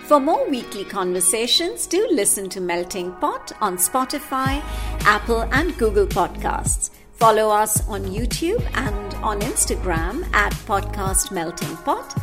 For 0.04 0.20
more 0.20 0.48
weekly 0.48 0.84
conversations, 0.84 1.86
do 1.88 2.06
listen 2.10 2.48
to 2.50 2.60
Melting 2.60 3.12
Pot 3.14 3.50
on 3.60 3.76
Spotify, 3.76 4.62
Apple, 5.00 5.48
and 5.52 5.76
Google 5.78 6.06
Podcasts. 6.06 6.90
Follow 7.16 7.48
us 7.48 7.86
on 7.88 8.04
YouTube 8.04 8.62
and 8.74 9.14
on 9.24 9.40
Instagram 9.40 10.30
at 10.34 10.52
Podcast 10.66 11.32
Melting 11.32 11.76
Pot. 11.78 12.14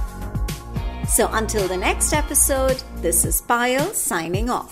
So 1.07 1.27
until 1.31 1.67
the 1.67 1.77
next 1.77 2.13
episode, 2.13 2.81
this 2.97 3.25
is 3.25 3.41
Payal 3.41 3.93
signing 3.93 4.51
off. 4.51 4.71